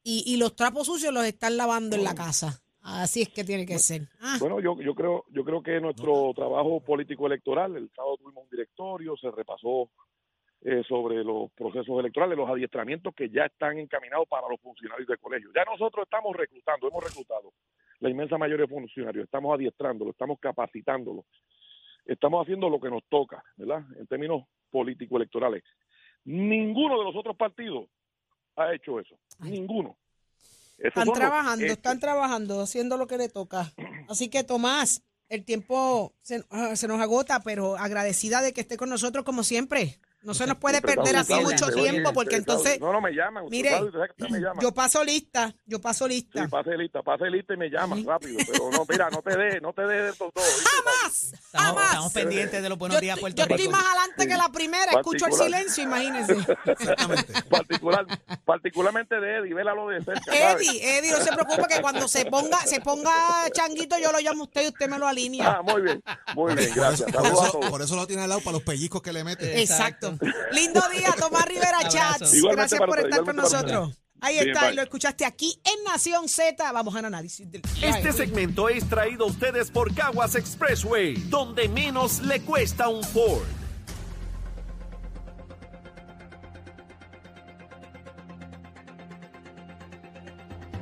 Y, 0.03 0.25
y 0.27 0.37
los 0.37 0.55
trapos 0.55 0.87
sucios 0.87 1.15
los 1.15 1.25
están 1.25 1.57
lavando 1.57 1.97
en 1.97 2.05
la 2.05 2.15
casa. 2.15 2.63
Así 2.83 3.23
es 3.23 3.29
que 3.29 3.45
tiene 3.45 3.67
que 3.67 3.79
ser. 3.79 4.03
Ah, 4.21 4.37
Bueno, 4.41 4.61
yo, 4.61 4.81
yo 4.81 4.95
creo 4.95 5.25
yo 5.31 5.45
creo 5.45 5.63
que 5.63 5.81
nuestro 5.81 6.33
trabajo 6.35 6.81
político 6.81 7.27
electoral, 7.27 7.77
el 7.77 7.91
sábado 7.95 8.17
tuvimos 8.19 8.45
un 8.45 8.51
directorio, 8.51 9.17
se 9.17 9.31
repasó 9.31 9.91
eh, 10.63 10.83
sobre 10.89 11.23
los 11.23 11.51
procesos 11.53 11.99
electorales, 12.01 12.37
los 12.37 12.49
adiestramientos 12.51 13.15
que 13.15 13.31
ya 13.31 13.45
están 13.45 13.79
encaminados 13.79 14.27
para 14.29 14.49
los 14.49 14.61
funcionarios 14.61 15.07
del 15.07 15.19
colegio. 15.19 15.51
Ya 15.55 15.65
nosotros 15.65 16.05
estamos 16.05 16.35
reclutando, 16.37 16.89
hemos 16.89 17.05
reclutado 17.05 17.53
la 18.01 18.11
inmensa 18.11 18.39
mayoría 18.39 18.67
de 18.67 18.73
funcionarios, 18.73 19.25
estamos 19.25 19.55
adiestrándolos, 19.55 20.15
estamos 20.15 20.39
capacitándolos, 20.41 21.25
estamos 22.05 22.43
haciendo 22.43 22.69
lo 22.69 22.81
que 22.81 22.91
nos 22.91 23.05
toca, 23.09 23.43
¿verdad? 23.57 23.85
En 23.99 24.07
términos 24.07 24.45
político-electorales. 24.71 25.63
Ninguno 26.25 26.99
de 26.99 27.05
los 27.05 27.17
otros 27.17 27.37
partidos 27.37 27.89
ha 28.57 28.75
hecho 28.75 28.99
eso, 29.01 29.17
Ay. 29.41 29.53
ninguno. 29.53 29.97
Están 30.79 31.13
trabajando, 31.13 31.67
están 31.67 32.01
trabajando, 32.01 32.61
haciendo 32.63 32.97
lo 32.97 33.07
que 33.07 33.19
le 33.19 33.29
toca. 33.29 33.73
Así 34.09 34.29
que, 34.29 34.45
Tomás, 34.45 35.03
el 35.29 35.45
tiempo 35.45 36.15
se, 36.23 36.45
ah, 36.51 36.77
se 36.77 36.89
nos 36.89 37.01
agota, 37.01 37.41
pero 37.41 37.77
agradecida 37.77 38.41
de 38.41 38.53
que 38.53 38.61
esté 38.61 38.77
con 38.77 38.89
nosotros 38.89 39.25
como 39.25 39.43
siempre. 39.43 39.99
No 40.23 40.35
se 40.35 40.47
nos 40.49 40.57
puede 40.59 40.83
perder 40.83 41.15
así 41.17 41.33
mucho 41.35 41.69
tiempo 41.71 42.13
porque 42.13 42.37
usted 42.37 42.53
entonces. 42.53 42.81
No, 42.81 42.93
no, 42.93 43.01
me 43.01 43.13
llaman. 43.13 43.45
Usted 43.45 43.57
mire, 43.57 43.71
sabe, 43.71 43.85
usted 43.87 43.99
sabe 43.99 44.09
que 44.17 44.23
usted 44.25 44.35
me 44.35 44.41
llama. 44.41 44.61
yo 44.63 44.75
paso 44.75 45.05
lista, 45.05 45.55
yo 45.65 45.81
paso 45.81 46.07
Sí, 46.07 46.15
lista. 46.15 46.49
pase 46.49 46.77
lista, 46.77 47.03
pase 47.03 47.31
lista 47.31 47.55
y 47.55 47.57
me 47.57 47.71
llaman 47.71 48.05
rápido. 48.05 48.39
Pero 48.51 48.71
no, 48.73 48.85
mira, 48.89 49.09
no 49.11 49.23
te 49.23 49.37
dé, 49.37 49.61
no 49.61 49.73
te 49.73 49.83
dé 49.83 50.03
de 50.03 50.11
estos 50.11 50.31
dos. 50.35 50.45
¿oíste? 50.45 50.69
¡Jamás! 50.71 51.25
Estamos, 51.33 51.67
¡Jamás! 51.67 51.85
estamos 51.87 52.13
pendientes 52.13 52.63
de 52.63 52.69
los 52.69 52.79
buenos 52.79 52.97
Yo, 52.97 53.01
días, 53.01 53.19
Puerto 53.21 53.37
yo 53.37 53.45
Rico. 53.45 53.55
estoy 53.57 53.69
más 53.73 53.85
adelante 53.85 54.27
que 54.29 54.37
la 54.37 54.49
primera, 54.51 54.93
escucho 54.93 55.27
el 55.27 55.33
silencio, 55.33 55.85
imagínense. 55.85 56.37
Exactamente. 56.67 57.33
Particular, 57.49 58.07
particularmente 58.45 59.21
de 59.21 59.37
Eddie, 59.39 59.55
vélalo 59.55 59.89
de 59.89 60.03
cerca. 60.05 60.35
Eddie, 60.35 60.99
Eddie, 60.99 61.13
no 61.13 61.19
se 61.21 61.33
preocupe 61.33 61.63
que 61.69 61.81
cuando 61.81 62.09
se 62.09 62.27
ponga, 62.27 62.59
se 62.67 62.81
ponga 62.81 63.13
changuito, 63.53 63.97
yo 63.99 64.11
lo 64.13 64.19
llamo 64.19 64.43
a 64.43 64.47
usted 64.47 64.65
y 64.65 64.69
usted 64.69 64.89
me 64.89 64.99
lo 64.99 65.07
alinea. 65.07 65.59
Ah, 65.59 65.63
muy 65.63 65.81
bien, 65.83 66.03
muy 66.35 66.55
bien, 66.55 66.75
Por 66.75 66.83
eso, 66.83 67.05
gracias. 67.07 67.13
por 67.13 67.27
eso- 67.27 67.61
por 67.71 67.83
eso 67.83 67.97
lo 67.97 68.07
tiene 68.07 68.23
al 68.23 68.29
lado 68.31 68.41
para 68.41 68.53
los 68.55 68.63
pellizcos 68.63 69.01
que 69.03 69.13
le 69.13 69.23
mete. 69.25 69.61
Exacto. 69.63 70.09
Lindo 70.53 70.81
día, 70.93 71.15
Tomás 71.19 71.47
Rivera. 71.47 71.79
Chats. 71.89 72.35
Igualmente 72.35 72.77
Gracias 72.77 72.81
por 72.81 72.99
estar 73.01 73.25
con 73.25 73.37
nosotros. 73.37 73.99
Ahí 74.21 74.35
Bien, 74.35 74.49
está, 74.49 74.73
y 74.73 74.75
lo 74.75 74.83
escuchaste 74.83 75.25
aquí 75.25 75.61
en 75.65 75.85
Nación 75.85 76.29
Z. 76.29 76.73
Vamos 76.73 76.95
al 76.97 77.05
análisis 77.05 77.51
del 77.51 77.63
Este 77.81 78.13
segmento 78.13 78.69
es 78.69 78.89
traído 78.89 79.25
a 79.25 79.29
ustedes 79.29 79.71
por 79.71 79.95
Caguas 79.95 80.35
Expressway, 80.35 81.15
donde 81.29 81.69
menos 81.69 82.21
le 82.21 82.41
cuesta 82.41 82.89
un 82.89 83.05
Ford. 83.05 83.47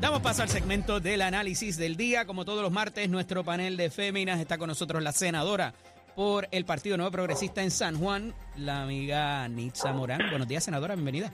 Damos 0.00 0.22
paso 0.22 0.42
al 0.42 0.48
segmento 0.48 1.00
del 1.00 1.20
análisis 1.20 1.76
del 1.76 1.96
día. 1.96 2.26
Como 2.26 2.46
todos 2.46 2.62
los 2.62 2.72
martes, 2.72 3.10
nuestro 3.10 3.44
panel 3.44 3.76
de 3.76 3.90
féminas 3.90 4.40
está 4.40 4.56
con 4.56 4.68
nosotros 4.68 5.02
la 5.02 5.12
senadora 5.12 5.74
por 6.16 6.48
el 6.50 6.64
Partido 6.64 6.96
Nuevo 6.96 7.12
Progresista 7.12 7.62
en 7.62 7.70
San 7.70 7.98
Juan, 7.98 8.32
la 8.56 8.82
amiga 8.82 9.46
Nitza 9.48 9.92
Morán. 9.92 10.30
Buenos 10.30 10.48
días, 10.48 10.64
senadora, 10.64 10.94
bienvenida. 10.94 11.30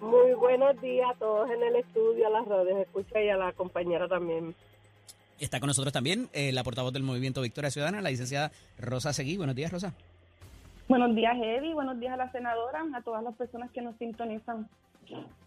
Muy 0.00 0.32
buenos 0.32 0.80
días 0.80 1.06
a 1.14 1.18
todos 1.18 1.50
en 1.50 1.62
el 1.62 1.76
estudio, 1.76 2.26
a 2.26 2.30
las 2.30 2.46
redes, 2.48 2.86
escucha 2.86 3.22
y 3.22 3.28
a 3.28 3.36
la 3.36 3.52
compañera 3.52 4.08
también. 4.08 4.54
Está 5.38 5.60
con 5.60 5.66
nosotros 5.66 5.92
también 5.92 6.30
eh, 6.32 6.52
la 6.52 6.64
portavoz 6.64 6.90
del 6.94 7.02
Movimiento 7.02 7.42
Victoria 7.42 7.70
Ciudadana, 7.70 8.00
la 8.00 8.10
licenciada 8.10 8.50
Rosa 8.78 9.12
Seguí. 9.12 9.36
Buenos 9.36 9.54
días, 9.54 9.70
Rosa. 9.70 9.92
Buenos 10.88 11.14
días, 11.14 11.36
Eddie. 11.36 11.74
Buenos 11.74 12.00
días 12.00 12.14
a 12.14 12.16
la 12.16 12.32
senadora, 12.32 12.82
a 12.94 13.02
todas 13.02 13.22
las 13.22 13.34
personas 13.34 13.70
que 13.72 13.82
nos 13.82 13.94
sintonizan. 13.98 14.68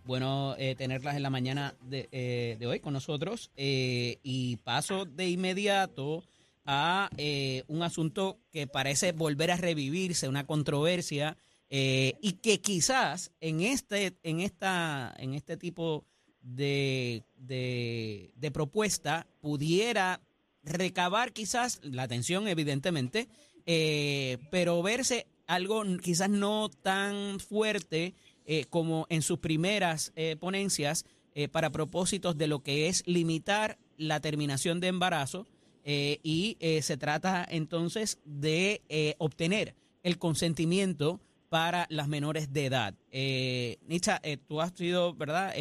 Bueno, 0.06 0.54
eh, 0.60 0.76
tenerlas 0.76 1.16
en 1.16 1.24
la 1.24 1.32
mañana 1.32 1.74
de, 1.82 2.08
eh, 2.12 2.58
de 2.60 2.68
hoy 2.68 2.80
con 2.80 2.94
nosotros. 2.94 3.50
eh, 3.58 4.18
y 4.22 4.58
paso 4.58 5.06
de 5.06 5.30
inmediato 5.30 6.24
a 6.72 7.10
eh, 7.18 7.64
un 7.68 7.82
asunto 7.82 8.38
que 8.52 8.68
parece 8.68 9.12
volver 9.12 9.50
a 9.50 9.58
revivirse, 9.58 10.30
una 10.30 10.46
controversia, 10.46 11.36
eh, 11.72 12.14
y 12.22 12.34
que 12.34 12.62
quizás 12.62 13.32
en 13.42 13.62
este, 13.62 14.18
en 14.22 14.40
esta, 14.40 15.16
en 15.18 15.34
este 15.34 15.58
tipo 15.58 16.06
de, 16.42 17.24
de, 17.38 18.52
propuesta 18.52 19.26
pudiera 19.42 20.22
recabar 20.64 21.34
quizás 21.34 21.80
la 21.82 22.04
atención, 22.04 22.48
evidentemente, 22.48 23.30
eh, 23.66 24.38
pero 24.52 24.82
verse 24.84 25.26
algo 25.48 25.84
quizás 26.04 26.30
no 26.30 26.70
tan 26.70 27.40
fuerte 27.40 28.14
eh, 28.46 28.66
como 28.70 29.08
en 29.10 29.24
sus 29.24 29.40
primeras 29.40 30.12
eh, 30.16 30.36
ponencias 30.40 31.06
para 31.54 31.70
propósitos 31.70 32.38
de 32.38 32.48
lo 32.48 32.64
que 32.64 32.90
es 32.90 33.02
limitar 33.08 33.78
la 33.96 34.20
terminación 34.20 34.82
de 34.82 34.88
embarazo 34.88 35.48
eh, 35.92 36.20
y 36.22 36.56
eh, 36.60 36.84
se 36.84 36.98
trata 36.98 37.44
entonces 37.50 38.20
de 38.24 38.84
eh, 38.90 39.16
obtener 39.18 39.74
el 40.04 40.20
consentimiento 40.20 41.20
para 41.50 41.88
las 41.90 42.08
menores 42.08 42.54
de 42.54 42.68
edad. 42.68 42.94
Eh, 43.10 43.80
Nicha, 43.88 44.22
tú 44.48 44.62
has 44.62 44.72
sido, 44.74 45.16
¿verdad? 45.16 45.52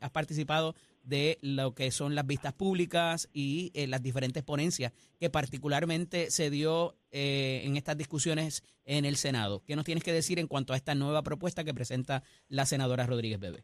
Has 0.00 0.10
participado 0.10 0.74
de 1.04 1.38
lo 1.40 1.72
que 1.72 1.92
son 1.92 2.16
las 2.16 2.26
vistas 2.26 2.52
públicas 2.52 3.28
y 3.32 3.70
las 3.86 4.02
diferentes 4.02 4.42
ponencias 4.42 4.92
que 5.20 5.30
particularmente 5.30 6.32
se 6.32 6.50
dio 6.50 6.96
eh, 7.12 7.62
en 7.64 7.76
estas 7.76 7.96
discusiones 7.96 8.64
en 8.84 9.04
el 9.04 9.16
Senado. 9.16 9.62
¿Qué 9.64 9.76
nos 9.76 9.84
tienes 9.84 10.02
que 10.02 10.12
decir 10.12 10.40
en 10.40 10.48
cuanto 10.48 10.72
a 10.72 10.76
esta 10.76 10.96
nueva 10.96 11.22
propuesta 11.22 11.62
que 11.62 11.74
presenta 11.74 12.24
la 12.48 12.66
senadora 12.66 13.06
Rodríguez 13.06 13.38
Bebe? 13.38 13.62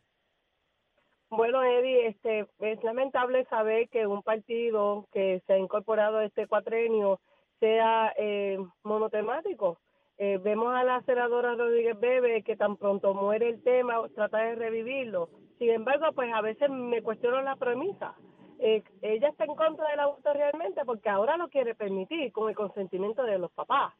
Bueno, 1.29 1.63
Eddie, 1.65 2.09
este, 2.09 2.47
es 2.61 2.83
lamentable 2.85 3.45
saber 3.47 3.89
que 3.89 4.07
un 4.07 4.23
partido 4.23 5.07
que 5.13 5.43
se 5.47 5.55
ha 5.55 5.59
incorporado 5.59 6.19
a 6.19 6.25
este 6.25 6.47
cuatrenio 6.47 7.21
sea 7.59 8.13
eh, 8.17 8.59
monotemático. 8.85 9.79
Eh, 10.19 10.39
vemos 10.43 10.75
a 10.75 10.85
la 10.85 11.03
senadora 11.03 11.55
Rodríguez 11.55 11.99
Bebe 11.99 12.43
que 12.43 12.57
tan 12.57 12.77
pronto 12.77 13.13
muere 13.13 13.49
el 13.49 13.63
tema, 13.63 13.97
trata 14.15 14.39
de 14.39 14.55
revivirlo. 14.55 15.29
Sin 15.59 15.71
embargo, 15.71 16.07
pues 16.15 16.33
a 16.33 16.41
veces 16.41 16.71
me 16.71 17.03
cuestiono 17.03 17.43
la 17.43 17.57
premisa. 17.57 18.15
Eh, 18.59 18.83
ella 19.03 19.29
está 19.29 19.45
en 19.45 19.55
contra 19.55 19.89
del 19.91 20.01
aborto 20.01 20.33
realmente 20.33 20.83
porque 20.87 21.11
ahora 21.11 21.37
lo 21.37 21.49
quiere 21.49 21.75
permitir 21.75 22.33
con 22.33 22.49
el 22.49 22.55
consentimiento 22.55 23.25
de 23.25 23.39
los 23.39 23.51
papás. 23.51 23.93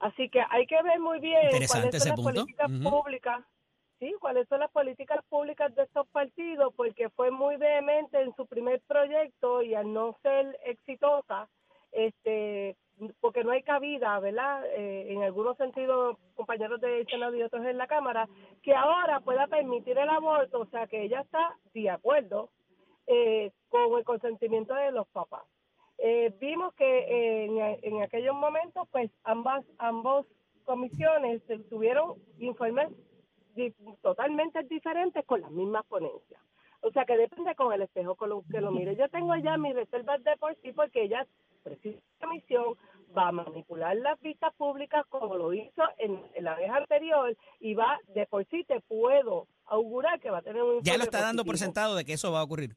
Así 0.00 0.28
que 0.28 0.42
hay 0.50 0.66
que 0.66 0.82
ver 0.82 1.00
muy 1.00 1.20
bien 1.20 1.48
cuáles 1.48 1.70
son 1.70 1.82
las 1.82 2.06
punto. 2.08 2.22
políticas 2.22 2.70
públicas 2.82 3.44
Sí, 3.98 4.14
cuáles 4.20 4.46
son 4.48 4.60
las 4.60 4.70
políticas 4.70 5.24
públicas 5.28 5.74
de 5.74 5.84
estos 5.84 6.06
partidos, 6.08 6.72
porque 6.76 7.08
fue 7.10 7.30
muy 7.30 7.56
vehemente 7.56 8.20
en 8.20 8.34
su 8.36 8.46
primer 8.46 8.80
proyecto 8.82 9.62
y 9.62 9.74
al 9.74 9.92
no 9.92 10.16
ser 10.22 10.58
exitosa, 10.64 11.48
este, 11.92 12.76
porque 13.20 13.42
no 13.42 13.52
hay 13.52 13.62
cabida, 13.62 14.18
¿verdad? 14.20 14.66
Eh, 14.74 15.12
en 15.12 15.22
algunos 15.22 15.56
sentidos, 15.56 16.18
compañeros 16.34 16.80
del 16.80 17.06
Senado 17.06 17.34
y 17.36 17.42
otros 17.42 17.64
en 17.64 17.78
la 17.78 17.86
Cámara, 17.86 18.28
que 18.62 18.74
ahora 18.74 19.20
pueda 19.20 19.46
permitir 19.46 19.96
el 19.96 20.10
aborto, 20.10 20.60
o 20.60 20.66
sea 20.66 20.86
que 20.86 21.04
ella 21.04 21.22
está 21.22 21.56
de 21.72 21.88
acuerdo 21.88 22.50
eh, 23.06 23.52
con 23.68 23.96
el 23.96 24.04
consentimiento 24.04 24.74
de 24.74 24.92
los 24.92 25.06
papás. 25.08 25.44
Eh, 25.98 26.34
vimos 26.38 26.74
que 26.74 26.84
eh, 26.84 27.78
en, 27.82 28.02
aquellos 28.02 28.34
momentos, 28.34 28.86
pues 28.90 29.10
ambas 29.24 29.64
ambos 29.78 30.26
comisiones 30.64 31.40
tuvieron 31.70 32.14
informes 32.38 32.88
totalmente 34.02 34.62
diferentes 34.64 35.24
con 35.26 35.40
las 35.40 35.50
mismas 35.50 35.84
ponencias. 35.86 36.40
O 36.82 36.90
sea 36.92 37.04
que 37.04 37.16
depende 37.16 37.54
con 37.54 37.72
el 37.72 37.82
espejo 37.82 38.14
con 38.14 38.28
lo 38.30 38.42
que 38.50 38.60
lo 38.60 38.70
mire. 38.70 38.94
Yo 38.96 39.08
tengo 39.08 39.34
ya 39.36 39.56
mis 39.56 39.74
reservas 39.74 40.22
de 40.22 40.36
por 40.36 40.54
sí 40.62 40.72
porque 40.72 41.02
ella, 41.04 41.26
precisa 41.64 41.98
comisión, 42.20 42.74
va 43.16 43.28
a 43.28 43.32
manipular 43.32 43.96
las 43.96 44.20
vistas 44.20 44.54
públicas 44.56 45.04
como 45.08 45.34
lo 45.36 45.52
hizo 45.52 45.82
en, 45.98 46.20
en 46.34 46.44
la 46.44 46.54
vez 46.54 46.70
anterior 46.70 47.34
y 47.60 47.74
va 47.74 47.98
de 48.14 48.26
por 48.26 48.44
sí 48.46 48.62
te 48.64 48.80
puedo 48.82 49.46
augurar 49.64 50.20
que 50.20 50.30
va 50.30 50.38
a 50.38 50.42
tener 50.42 50.62
un 50.62 50.82
Ya 50.82 50.96
lo 50.96 51.04
está 51.04 51.20
dando 51.22 51.44
por 51.44 51.56
sentado 51.56 51.96
de 51.96 52.04
que 52.04 52.12
eso 52.12 52.30
va 52.30 52.40
a 52.40 52.44
ocurrir. 52.44 52.76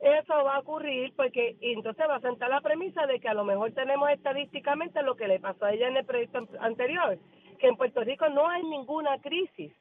Eso 0.00 0.34
va 0.44 0.56
a 0.56 0.58
ocurrir 0.60 1.14
porque 1.14 1.56
y 1.60 1.72
entonces 1.72 2.04
va 2.08 2.16
a 2.16 2.20
sentar 2.20 2.50
la 2.50 2.60
premisa 2.60 3.06
de 3.06 3.20
que 3.20 3.28
a 3.28 3.34
lo 3.34 3.44
mejor 3.44 3.72
tenemos 3.72 4.10
estadísticamente 4.10 5.02
lo 5.02 5.14
que 5.14 5.28
le 5.28 5.40
pasó 5.40 5.66
a 5.66 5.72
ella 5.72 5.88
en 5.88 5.96
el 5.96 6.04
proyecto 6.04 6.38
an- 6.38 6.48
anterior, 6.60 7.18
que 7.58 7.68
en 7.68 7.76
Puerto 7.76 8.02
Rico 8.02 8.28
no 8.28 8.48
hay 8.48 8.62
ninguna 8.62 9.18
crisis 9.18 9.72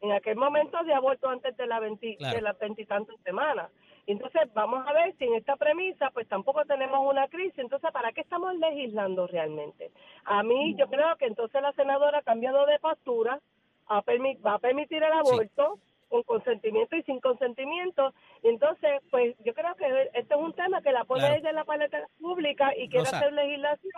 en 0.00 0.12
aquel 0.12 0.36
momento 0.36 0.82
de 0.84 0.94
aborto 0.94 1.28
antes 1.28 1.56
de, 1.56 1.66
la 1.66 1.80
20 1.80 2.16
Claro. 2.16 2.40
las 2.40 2.58
veintitantas 2.58 3.16
semanas. 3.24 3.70
Entonces 4.06 4.42
vamos 4.54 4.86
a 4.86 4.92
ver 4.92 5.14
si 5.18 5.24
en 5.24 5.34
esta 5.34 5.56
premisa 5.56 6.10
pues 6.10 6.26
tampoco 6.28 6.64
tenemos 6.64 7.00
una 7.04 7.28
crisis. 7.28 7.58
Entonces, 7.58 7.90
¿para 7.92 8.12
qué 8.12 8.22
estamos 8.22 8.54
legislando 8.56 9.26
realmente? 9.26 9.90
A 10.24 10.42
mí 10.42 10.74
yo 10.78 10.88
creo 10.88 11.16
que 11.16 11.26
entonces 11.26 11.60
la 11.60 11.72
senadora 11.72 12.18
ha 12.18 12.22
cambiado 12.22 12.64
de 12.66 12.78
postura, 12.78 13.40
a 13.86 14.02
va 14.44 14.54
a 14.54 14.58
permitir 14.58 15.02
el 15.02 15.12
aborto 15.12 15.78
con 16.08 16.22
consentimiento 16.22 16.96
y 16.96 17.02
sin 17.02 17.20
consentimiento. 17.20 18.12
Entonces, 18.42 18.90
pues 19.10 19.34
yo 19.44 19.52
creo 19.54 19.74
que 19.76 19.84
este 20.18 20.34
es 20.34 20.40
un 20.40 20.52
tema 20.54 20.80
que 20.82 20.92
la 20.92 21.04
pone 21.04 21.20
Claro. 21.20 21.34
ella 21.36 21.50
en 21.50 21.56
la 21.56 21.64
paleta 21.64 21.98
pública 22.18 22.72
y 22.76 22.88
quiere 22.88 23.04
Rosa. 23.04 23.18
hacer 23.18 23.32
legislación 23.32 23.92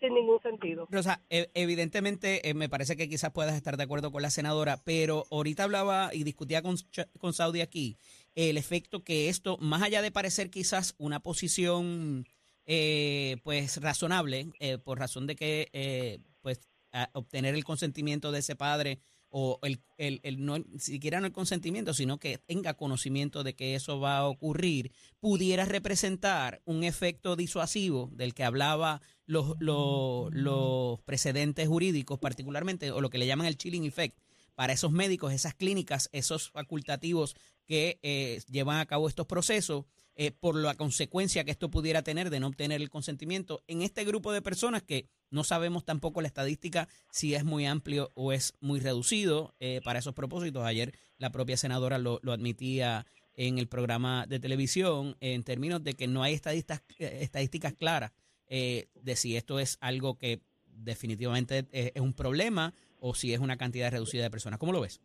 sin 0.00 0.14
ningún 0.14 0.40
sentido. 0.42 0.86
Rosa, 0.90 1.20
e- 1.30 1.50
evidentemente 1.54 2.48
eh, 2.48 2.54
me 2.54 2.68
parece 2.68 2.96
que 2.96 3.08
quizás 3.08 3.32
puedas 3.32 3.54
estar 3.54 3.76
de 3.76 3.82
acuerdo 3.84 4.12
con 4.12 4.22
la 4.22 4.30
senadora, 4.30 4.78
pero 4.84 5.24
ahorita 5.30 5.64
hablaba 5.64 6.10
y 6.12 6.24
discutía 6.24 6.62
con, 6.62 6.76
con 7.18 7.32
Saudi 7.32 7.60
aquí 7.60 7.96
el 8.34 8.58
efecto 8.58 9.02
que 9.02 9.28
esto, 9.28 9.56
más 9.58 9.82
allá 9.82 10.02
de 10.02 10.12
parecer 10.12 10.50
quizás 10.50 10.94
una 10.98 11.20
posición 11.20 12.26
eh, 12.66 13.36
pues 13.44 13.80
razonable, 13.80 14.48
eh, 14.60 14.78
por 14.78 14.98
razón 14.98 15.26
de 15.26 15.36
que 15.36 15.68
eh, 15.72 16.18
pues 16.42 16.60
a- 16.92 17.08
obtener 17.12 17.54
el 17.54 17.64
consentimiento 17.64 18.32
de 18.32 18.40
ese 18.40 18.56
padre 18.56 18.98
o 19.28 19.58
el, 19.62 19.82
el, 19.98 20.20
el 20.22 20.44
no 20.44 20.56
siquiera 20.78 21.20
no 21.20 21.26
el 21.26 21.32
consentimiento, 21.32 21.94
sino 21.94 22.18
que 22.18 22.38
tenga 22.38 22.74
conocimiento 22.74 23.44
de 23.44 23.54
que 23.54 23.74
eso 23.74 24.00
va 24.00 24.18
a 24.18 24.26
ocurrir, 24.26 24.92
pudiera 25.20 25.64
representar 25.64 26.62
un 26.64 26.84
efecto 26.84 27.36
disuasivo 27.36 28.10
del 28.12 28.34
que 28.34 28.44
hablaba 28.44 29.02
los, 29.26 29.56
los, 29.58 30.32
los 30.32 31.00
precedentes 31.02 31.68
jurídicos, 31.68 32.18
particularmente, 32.18 32.90
o 32.90 33.00
lo 33.00 33.10
que 33.10 33.18
le 33.18 33.26
llaman 33.26 33.46
el 33.46 33.58
chilling 33.58 33.84
effect, 33.84 34.18
para 34.54 34.72
esos 34.72 34.90
médicos, 34.90 35.32
esas 35.32 35.54
clínicas, 35.54 36.08
esos 36.12 36.50
facultativos 36.50 37.36
que 37.66 37.98
eh, 38.02 38.40
llevan 38.48 38.78
a 38.78 38.86
cabo 38.86 39.08
estos 39.08 39.26
procesos, 39.26 39.84
eh, 40.16 40.32
por 40.32 40.56
la 40.56 40.74
consecuencia 40.74 41.44
que 41.44 41.50
esto 41.50 41.70
pudiera 41.70 42.02
tener 42.02 42.30
de 42.30 42.40
no 42.40 42.48
obtener 42.48 42.80
el 42.80 42.90
consentimiento 42.90 43.62
en 43.66 43.82
este 43.82 44.04
grupo 44.04 44.32
de 44.32 44.42
personas 44.42 44.82
que 44.82 45.08
no 45.30 45.44
sabemos 45.44 45.84
tampoco 45.84 46.20
la 46.20 46.28
estadística 46.28 46.88
si 47.10 47.34
es 47.34 47.44
muy 47.44 47.66
amplio 47.66 48.10
o 48.14 48.32
es 48.32 48.54
muy 48.60 48.80
reducido 48.80 49.54
eh, 49.60 49.80
para 49.84 49.98
esos 49.98 50.14
propósitos. 50.14 50.64
Ayer 50.64 50.94
la 51.18 51.30
propia 51.30 51.56
senadora 51.56 51.98
lo, 51.98 52.18
lo 52.22 52.32
admitía 52.32 53.06
en 53.34 53.58
el 53.58 53.68
programa 53.68 54.26
de 54.26 54.40
televisión 54.40 55.16
en 55.20 55.42
términos 55.42 55.84
de 55.84 55.94
que 55.94 56.06
no 56.06 56.22
hay 56.22 56.34
estadísticas, 56.34 56.82
estadísticas 56.98 57.74
claras 57.74 58.12
de 58.48 59.16
si 59.16 59.36
esto 59.36 59.58
es 59.58 59.76
algo 59.80 60.16
que 60.16 60.40
definitivamente 60.66 61.66
es, 61.72 61.92
es 61.94 62.00
un 62.00 62.14
problema 62.14 62.72
o 63.00 63.14
si 63.14 63.34
es 63.34 63.40
una 63.40 63.56
cantidad 63.56 63.90
reducida 63.90 64.22
de 64.22 64.30
personas. 64.30 64.58
¿Cómo 64.58 64.72
lo 64.72 64.80
ves? 64.80 65.00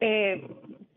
Eh, 0.00 0.40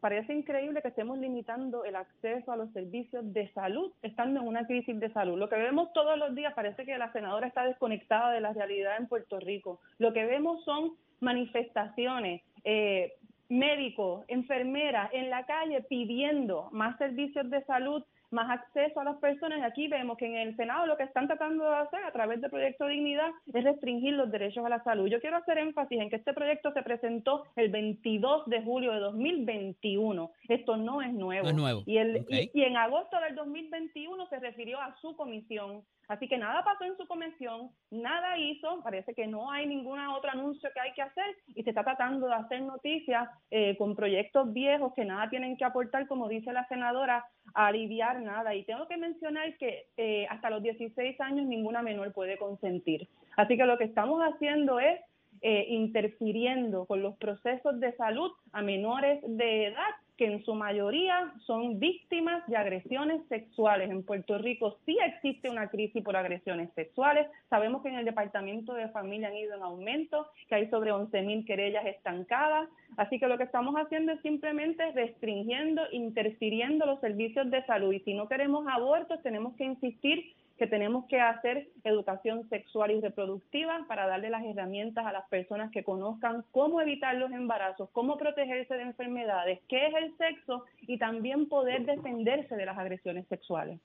parece 0.02 0.34
increíble 0.34 0.82
que 0.82 0.90
estemos 0.90 1.18
limitando 1.20 1.86
el 1.86 1.96
acceso 1.96 2.52
a 2.52 2.58
los 2.58 2.72
servicios 2.74 3.32
de 3.32 3.50
salud 3.54 3.94
estando 4.02 4.42
en 4.42 4.48
una 4.48 4.66
crisis 4.66 5.00
de 5.00 5.14
salud. 5.14 5.38
Lo 5.38 5.48
que 5.48 5.56
vemos 5.56 5.94
todos 5.94 6.18
los 6.18 6.36
días 6.36 6.54
parece 6.54 6.86
que 6.86 6.98
la 6.98 7.14
senadora 7.14 7.48
está 7.48 7.64
desconectada 7.64 8.32
de 8.32 8.42
la 8.42 8.52
realidad 8.52 8.98
en 8.98 9.08
Puerto 9.08 9.40
Rico. 9.40 9.80
Lo 10.00 10.12
que 10.12 10.26
vemos 10.26 10.66
son 10.66 10.94
manifestaciones, 11.20 12.42
eh, 12.64 13.14
médicos, 13.48 14.26
enfermeras 14.28 15.10
en 15.14 15.30
la 15.30 15.46
calle 15.46 15.84
pidiendo 15.84 16.70
más 16.72 16.98
servicios 16.98 17.50
de 17.50 17.64
salud 17.66 18.04
más 18.32 18.50
acceso 18.50 19.00
a 19.00 19.04
las 19.04 19.18
personas. 19.18 19.62
Aquí 19.64 19.88
vemos 19.88 20.18
que 20.18 20.26
en 20.26 20.36
el 20.36 20.56
Senado 20.56 20.86
lo 20.86 20.98
que 20.98 21.04
están 21.04 21.28
tratando 21.28 21.70
de 21.70 21.78
hacer 21.78 22.04
a 22.04 22.12
través 22.12 22.42
del 22.42 22.50
proyecto 22.50 22.88
dignidad 22.88 23.30
es 23.54 23.64
restringir 23.64 24.14
los 24.14 24.32
derechos 24.32 24.66
a 24.66 24.70
la 24.70 24.84
salud. 24.84 25.08
Yo 25.08 25.20
quiero 25.20 25.38
hacer 25.38 25.58
énfasis 25.58 26.00
en 26.00 26.10
que 26.10 26.16
este 26.16 26.34
proyecto 26.34 26.72
se 26.74 26.82
presentó 26.82 27.44
el 27.56 27.70
22 27.70 28.46
de 28.48 28.62
julio 28.62 28.92
de 28.94 29.00
2021. 29.00 30.32
Esto 30.48 30.78
no 30.78 31.02
es 31.02 31.14
nuevo. 31.14 31.44
No 31.44 31.50
es 31.50 31.56
nuevo. 31.56 31.84
Y, 31.86 31.98
el, 31.98 32.26
y, 32.30 32.52
y 32.54 32.64
en 32.64 32.78
agosto 32.78 33.20
del 33.20 33.36
2021 33.36 34.28
se 34.28 34.40
refirió 34.40 34.80
a 34.80 34.96
su 35.02 35.16
comisión 35.16 35.84
Así 36.12 36.28
que 36.28 36.38
nada 36.38 36.62
pasó 36.62 36.84
en 36.84 36.98
su 36.98 37.08
convención, 37.08 37.70
nada 37.90 38.38
hizo, 38.38 38.82
parece 38.84 39.14
que 39.14 39.28
no 39.28 39.50
hay 39.50 39.66
ningún 39.66 39.98
otro 39.98 40.30
anuncio 40.30 40.70
que 40.74 40.82
hay 40.82 40.92
que 40.92 41.04
hacer 41.04 41.38
y 41.48 41.64
se 41.64 41.70
está 41.70 41.86
tratando 41.86 42.28
de 42.28 42.34
hacer 42.34 42.62
noticias 42.64 43.30
eh, 43.50 43.78
con 43.78 43.96
proyectos 43.96 44.52
viejos 44.52 44.92
que 44.94 45.06
nada 45.06 45.30
tienen 45.30 45.56
que 45.56 45.64
aportar, 45.64 46.10
como 46.10 46.28
dice 46.28 46.52
la 46.52 46.68
senadora, 46.68 47.24
a 47.54 47.68
aliviar 47.68 48.20
nada. 48.20 48.54
Y 48.54 48.66
tengo 48.66 48.90
que 48.90 48.98
mencionar 48.98 49.56
que 49.56 49.86
eh, 49.96 50.28
hasta 50.30 50.50
los 50.50 50.62
16 50.62 51.22
años 51.22 51.46
ninguna 51.46 51.82
menor 51.82 52.12
puede 52.12 52.38
consentir. 52.38 53.08
Así 53.38 53.56
que 53.56 53.64
lo 53.64 53.78
que 53.78 53.86
estamos 53.86 54.22
haciendo 54.22 54.82
es 54.82 55.00
eh, 55.42 55.66
interfiriendo 55.70 56.88
con 56.88 57.02
los 57.02 57.16
procesos 57.16 57.80
de 57.80 57.96
salud 57.96 58.32
a 58.52 58.62
menores 58.62 59.22
de 59.26 59.68
edad 59.68 59.96
que 60.22 60.28
en 60.28 60.46
su 60.46 60.54
mayoría 60.54 61.34
son 61.48 61.80
víctimas 61.80 62.46
de 62.46 62.56
agresiones 62.56 63.24
sexuales. 63.28 63.90
En 63.90 64.04
Puerto 64.04 64.38
Rico 64.38 64.78
sí 64.86 64.96
existe 65.04 65.50
una 65.50 65.68
crisis 65.70 66.04
por 66.04 66.16
agresiones 66.16 66.70
sexuales. 66.76 67.26
Sabemos 67.50 67.82
que 67.82 67.90
en 67.90 67.96
el 67.96 68.06
Departamento 68.06 68.76
de 68.76 68.88
Familia 68.90 69.30
han 69.30 69.38
ido 69.38 69.56
en 69.56 69.64
aumento, 69.64 70.28
que 70.48 70.54
hay 70.54 70.70
sobre 70.70 70.92
11.000 70.92 71.44
querellas 71.48 71.88
estancadas. 71.88 72.70
Así 72.98 73.18
que 73.18 73.26
lo 73.26 73.40
que 73.40 73.46
estamos 73.46 73.74
haciendo 73.74 74.12
es 74.12 74.22
simplemente 74.22 74.92
restringiendo, 74.92 75.82
interfiriendo 75.92 76.86
los 76.86 77.00
servicios 77.00 77.50
de 77.50 77.66
salud. 77.66 77.92
Y 77.92 78.02
si 78.02 78.14
no 78.14 78.28
queremos 78.28 78.68
abortos, 78.68 79.24
tenemos 79.24 79.56
que 79.56 79.64
insistir 79.64 80.36
que 80.58 80.68
tenemos 80.68 81.06
que 81.06 81.20
hacer 81.20 81.70
educación 81.84 82.48
sexual 82.50 82.92
y 82.92 83.02
reproductiva 83.02 83.86
para 83.88 84.08
darle 84.08 84.30
las 84.30 84.44
herramientas 84.44 85.06
a 85.06 85.12
las 85.12 85.28
personas 85.30 85.72
que 85.72 85.84
conozcan 85.84 86.46
cómo 86.52 86.82
evitar 86.82 87.16
los 87.16 87.32
embarazos, 87.32 87.90
cómo 87.92 88.18
protegerse 88.18 88.76
de 88.76 88.84
enfermedades, 88.84 89.60
qué 89.68 89.88
es 89.88 89.94
el 89.96 90.18
sexo 90.18 90.66
y 90.82 90.98
también 90.98 91.50
poder 91.50 91.86
defenderse 91.86 92.56
de 92.56 92.66
las 92.66 92.78
agresiones 92.78 93.26
sexuales. 93.28 93.80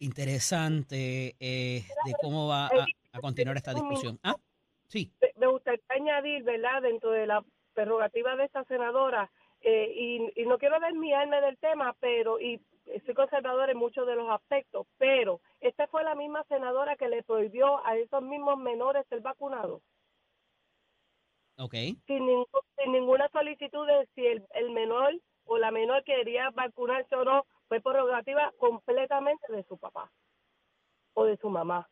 Interesante 0.00 1.36
eh, 1.38 1.84
de 2.04 2.12
cómo 2.20 2.48
va 2.48 2.66
a, 2.66 2.86
a, 3.12 3.20
continuar 3.20 3.56
esta 3.56 3.72
discusión. 3.72 4.18
Ah, 4.24 4.34
sí. 4.88 5.12
Me 5.36 5.46
gustaría 5.46 5.80
añadir, 5.90 6.42
¿verdad?, 6.42 6.82
dentro 6.82 7.12
de 7.12 7.26
la 7.26 7.44
prerrogativa 7.74 8.34
de 8.34 8.44
esta 8.44 8.64
senadora, 8.64 9.30
eh, 9.62 9.92
y, 9.94 10.42
y 10.42 10.46
no 10.46 10.58
quiero 10.58 10.80
desviarme 10.80 11.40
del 11.40 11.56
tema, 11.58 11.94
pero 12.00 12.40
y 12.40 12.60
soy 13.04 13.14
conservador 13.14 13.70
en 13.70 13.78
muchos 13.78 14.06
de 14.06 14.16
los 14.16 14.28
aspectos, 14.30 14.86
pero 14.98 15.40
esta 15.60 15.86
fue 15.86 16.04
la 16.04 16.14
misma 16.14 16.44
senadora 16.44 16.96
que 16.96 17.08
le 17.08 17.22
prohibió 17.22 17.84
a 17.86 17.96
esos 17.96 18.22
mismos 18.22 18.58
menores 18.58 19.06
ser 19.08 19.20
vacunados. 19.20 19.82
Okay. 21.58 21.96
Sin, 22.06 22.26
ningún, 22.26 22.46
sin 22.76 22.92
ninguna 22.92 23.28
solicitud 23.28 23.86
de 23.86 24.08
si 24.14 24.26
el, 24.26 24.44
el 24.54 24.70
menor 24.70 25.12
o 25.44 25.58
la 25.58 25.70
menor 25.70 26.02
quería 26.04 26.50
vacunarse 26.50 27.14
o 27.14 27.24
no, 27.24 27.44
fue 27.68 27.80
prerrogativa 27.80 28.52
completamente 28.58 29.52
de 29.52 29.62
su 29.64 29.78
papá 29.78 30.10
o 31.14 31.24
de 31.24 31.36
su 31.36 31.48
mamá. 31.48 31.88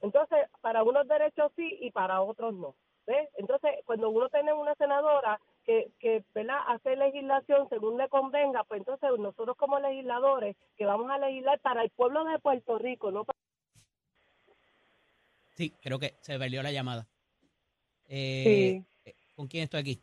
Entonces, 0.00 0.38
para 0.60 0.82
unos 0.82 1.06
derechos 1.06 1.52
sí 1.56 1.78
y 1.80 1.90
para 1.90 2.22
otros 2.22 2.54
no. 2.54 2.74
¿ves? 3.06 3.28
Entonces, 3.36 3.70
cuando 3.84 4.10
uno 4.10 4.28
tiene 4.28 4.52
una 4.52 4.74
senadora 4.74 5.40
que, 5.64 5.92
que 5.98 6.24
¿verdad? 6.34 6.58
hace 6.68 6.96
legislación 6.96 7.68
según 7.68 7.98
le 7.98 8.08
convenga, 8.08 8.64
pues 8.64 8.80
entonces 8.80 9.10
nosotros 9.18 9.56
como 9.56 9.78
legisladores 9.78 10.56
que 10.76 10.84
vamos 10.86 11.10
a 11.10 11.18
legislar 11.18 11.58
para 11.60 11.82
el 11.82 11.90
pueblo 11.90 12.24
de 12.24 12.38
Puerto 12.38 12.78
Rico, 12.78 13.10
no 13.10 13.24
para... 13.24 13.38
Sí, 15.54 15.72
creo 15.82 15.98
que 15.98 16.14
se 16.20 16.38
perdió 16.38 16.62
la 16.62 16.72
llamada. 16.72 17.06
Eh, 18.08 18.82
Sí. 19.04 19.12
¿Con 19.34 19.48
quién 19.48 19.64
estoy 19.64 19.80
aquí? 19.80 20.02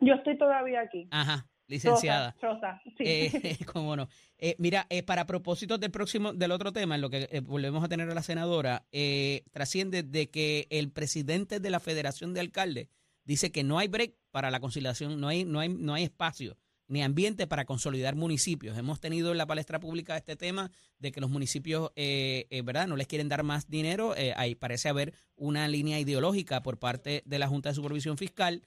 Yo 0.00 0.14
estoy 0.14 0.36
todavía 0.36 0.80
aquí. 0.80 1.08
Ajá, 1.10 1.46
licenciada. 1.66 2.34
Rosa, 2.40 2.72
Rosa, 2.72 2.82
sí. 2.98 3.04
Eh, 3.06 3.30
cómo 3.72 3.96
no. 3.96 4.08
Eh, 4.38 4.56
mira, 4.58 4.86
eh, 4.90 5.02
para 5.02 5.24
propósitos 5.26 5.80
del 5.80 5.90
próximo, 5.90 6.32
del 6.32 6.50
otro 6.50 6.72
tema, 6.72 6.96
en 6.96 7.00
lo 7.00 7.10
que 7.10 7.28
eh, 7.30 7.40
volvemos 7.40 7.82
a 7.82 7.88
tener 7.88 8.10
a 8.10 8.14
la 8.14 8.22
senadora, 8.22 8.84
eh, 8.92 9.44
trasciende 9.52 10.02
de 10.02 10.28
que 10.30 10.66
el 10.70 10.90
presidente 10.90 11.60
de 11.60 11.70
la 11.70 11.80
Federación 11.80 12.34
de 12.34 12.40
Alcaldes 12.40 12.88
dice 13.24 13.50
que 13.52 13.64
no 13.64 13.78
hay 13.78 13.88
break 13.88 14.14
para 14.30 14.50
la 14.50 14.60
conciliación, 14.60 15.20
no 15.20 15.28
hay, 15.28 15.44
no 15.44 15.60
hay, 15.60 15.68
no 15.68 15.94
hay 15.94 16.04
espacio 16.04 16.56
ni 16.86 17.02
ambiente 17.02 17.46
para 17.46 17.64
consolidar 17.64 18.14
municipios. 18.14 18.76
Hemos 18.76 19.00
tenido 19.00 19.32
en 19.32 19.38
la 19.38 19.46
palestra 19.46 19.80
pública 19.80 20.16
este 20.16 20.36
tema 20.36 20.70
de 20.98 21.12
que 21.12 21.20
los 21.20 21.30
municipios, 21.30 21.90
eh, 21.96 22.46
eh, 22.50 22.62
¿verdad?, 22.62 22.86
no 22.86 22.96
les 22.96 23.06
quieren 23.06 23.28
dar 23.28 23.42
más 23.42 23.68
dinero. 23.68 24.16
Eh, 24.16 24.34
ahí 24.36 24.54
parece 24.54 24.88
haber 24.88 25.14
una 25.36 25.66
línea 25.68 25.98
ideológica 25.98 26.62
por 26.62 26.78
parte 26.78 27.22
de 27.24 27.38
la 27.38 27.48
Junta 27.48 27.70
de 27.70 27.74
Supervisión 27.74 28.18
Fiscal, 28.18 28.62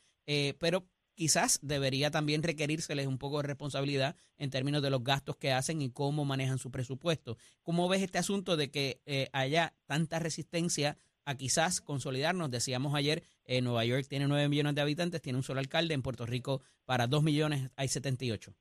pero 0.59 0.85
quizás 1.13 1.59
debería 1.61 2.11
también 2.11 2.43
requerírseles 2.43 3.07
un 3.07 3.17
poco 3.17 3.37
de 3.37 3.47
responsabilidad 3.47 4.17
en 4.37 4.49
términos 4.49 4.81
de 4.81 4.89
los 4.89 5.05
gastos 5.05 5.37
que 5.37 5.53
hacen 5.53 5.81
y 5.81 5.89
cómo 5.89 6.25
manejan 6.25 6.57
su 6.57 6.69
presupuesto. 6.69 7.37
¿Cómo 7.63 7.87
ves 7.87 8.01
este 8.01 8.17
asunto 8.17 8.57
de 8.57 8.69
que 8.69 8.99
haya 9.31 9.73
tanta 9.85 10.19
resistencia 10.19 10.97
a 11.23 11.35
quizás 11.35 11.79
consolidarnos? 11.79 12.51
Decíamos 12.51 12.93
ayer, 12.93 13.23
eh, 13.47 13.61
Nueva 13.61 13.85
York 13.85 14.05
tiene 14.07 14.27
9 14.27 14.49
millones 14.49 14.75
de 14.75 14.81
habitantes, 14.81 15.21
tiene 15.21 15.37
un 15.37 15.43
solo 15.43 15.59
alcalde, 15.59 15.93
en 15.93 16.01
Puerto 16.01 16.25
Rico 16.25 16.61
para 16.85 17.07
2 17.07 17.23
millones 17.23 17.71
hay 17.75 17.87
78. 17.87 18.53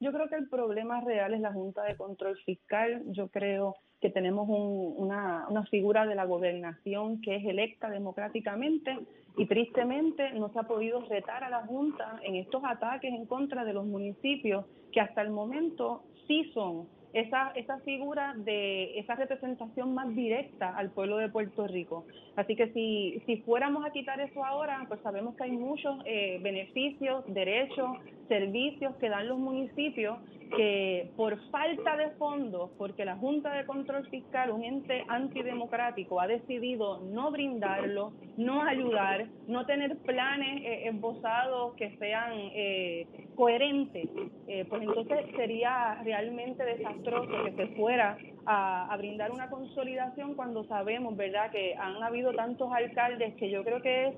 Yo 0.00 0.12
creo 0.12 0.28
que 0.28 0.36
el 0.36 0.48
problema 0.48 1.00
real 1.00 1.34
es 1.34 1.40
la 1.40 1.52
Junta 1.52 1.84
de 1.84 1.96
Control 1.96 2.36
Fiscal. 2.44 3.02
Yo 3.12 3.28
creo 3.28 3.76
que 4.00 4.10
tenemos 4.10 4.48
un, 4.48 4.94
una, 4.96 5.46
una 5.48 5.64
figura 5.66 6.04
de 6.06 6.14
la 6.14 6.24
gobernación 6.24 7.20
que 7.20 7.36
es 7.36 7.44
electa 7.44 7.88
democráticamente 7.88 8.98
y 9.36 9.46
tristemente 9.46 10.32
no 10.32 10.52
se 10.52 10.58
ha 10.58 10.64
podido 10.64 11.00
retar 11.08 11.44
a 11.44 11.48
la 11.48 11.66
Junta 11.66 12.20
en 12.22 12.36
estos 12.36 12.62
ataques 12.64 13.12
en 13.12 13.26
contra 13.26 13.64
de 13.64 13.72
los 13.72 13.86
municipios 13.86 14.66
que 14.92 15.00
hasta 15.00 15.22
el 15.22 15.30
momento 15.30 16.04
sí 16.26 16.50
son 16.52 16.88
esa, 17.14 17.52
esa 17.54 17.78
figura 17.80 18.34
de 18.36 18.98
esa 18.98 19.14
representación 19.14 19.94
más 19.94 20.14
directa 20.14 20.76
al 20.76 20.90
pueblo 20.90 21.16
de 21.18 21.28
Puerto 21.28 21.66
Rico. 21.66 22.04
Así 22.36 22.56
que 22.56 22.72
si, 22.72 23.22
si 23.26 23.38
fuéramos 23.42 23.86
a 23.86 23.90
quitar 23.90 24.20
eso 24.20 24.44
ahora, 24.44 24.84
pues 24.88 25.00
sabemos 25.02 25.36
que 25.36 25.44
hay 25.44 25.52
muchos 25.52 25.96
eh, 26.04 26.38
beneficios, 26.42 27.24
derechos, 27.28 27.98
servicios 28.28 28.94
que 28.96 29.08
dan 29.08 29.28
los 29.28 29.38
municipios 29.38 30.18
que 30.56 31.10
por 31.16 31.38
falta 31.50 31.96
de 31.96 32.10
fondos, 32.10 32.70
porque 32.78 33.04
la 33.04 33.16
Junta 33.16 33.52
de 33.52 33.64
Control 33.64 34.06
Fiscal, 34.08 34.50
un 34.50 34.62
ente 34.62 35.04
antidemocrático, 35.08 36.20
ha 36.20 36.26
decidido 36.26 37.00
no 37.00 37.30
brindarlo, 37.30 38.12
no 38.36 38.62
ayudar, 38.62 39.26
no 39.48 39.66
tener 39.66 39.96
planes 39.98 40.62
eh, 40.62 40.88
esbozados 40.88 41.74
que 41.74 41.96
sean 41.98 42.32
eh, 42.34 43.06
coherentes, 43.34 44.08
eh, 44.46 44.64
pues 44.68 44.82
entonces 44.82 45.26
sería 45.36 46.00
realmente 46.04 46.64
desastroso 46.64 47.03
que 47.04 47.52
se 47.56 47.66
fuera 47.76 48.16
a, 48.46 48.92
a 48.92 48.96
brindar 48.96 49.30
una 49.30 49.50
consolidación 49.50 50.34
cuando 50.34 50.64
sabemos, 50.64 51.16
¿verdad?, 51.16 51.50
que 51.50 51.74
han 51.76 52.02
habido 52.02 52.32
tantos 52.32 52.72
alcaldes 52.72 53.34
que 53.36 53.50
yo 53.50 53.62
creo 53.62 53.80
que 53.82 54.08
es 54.08 54.14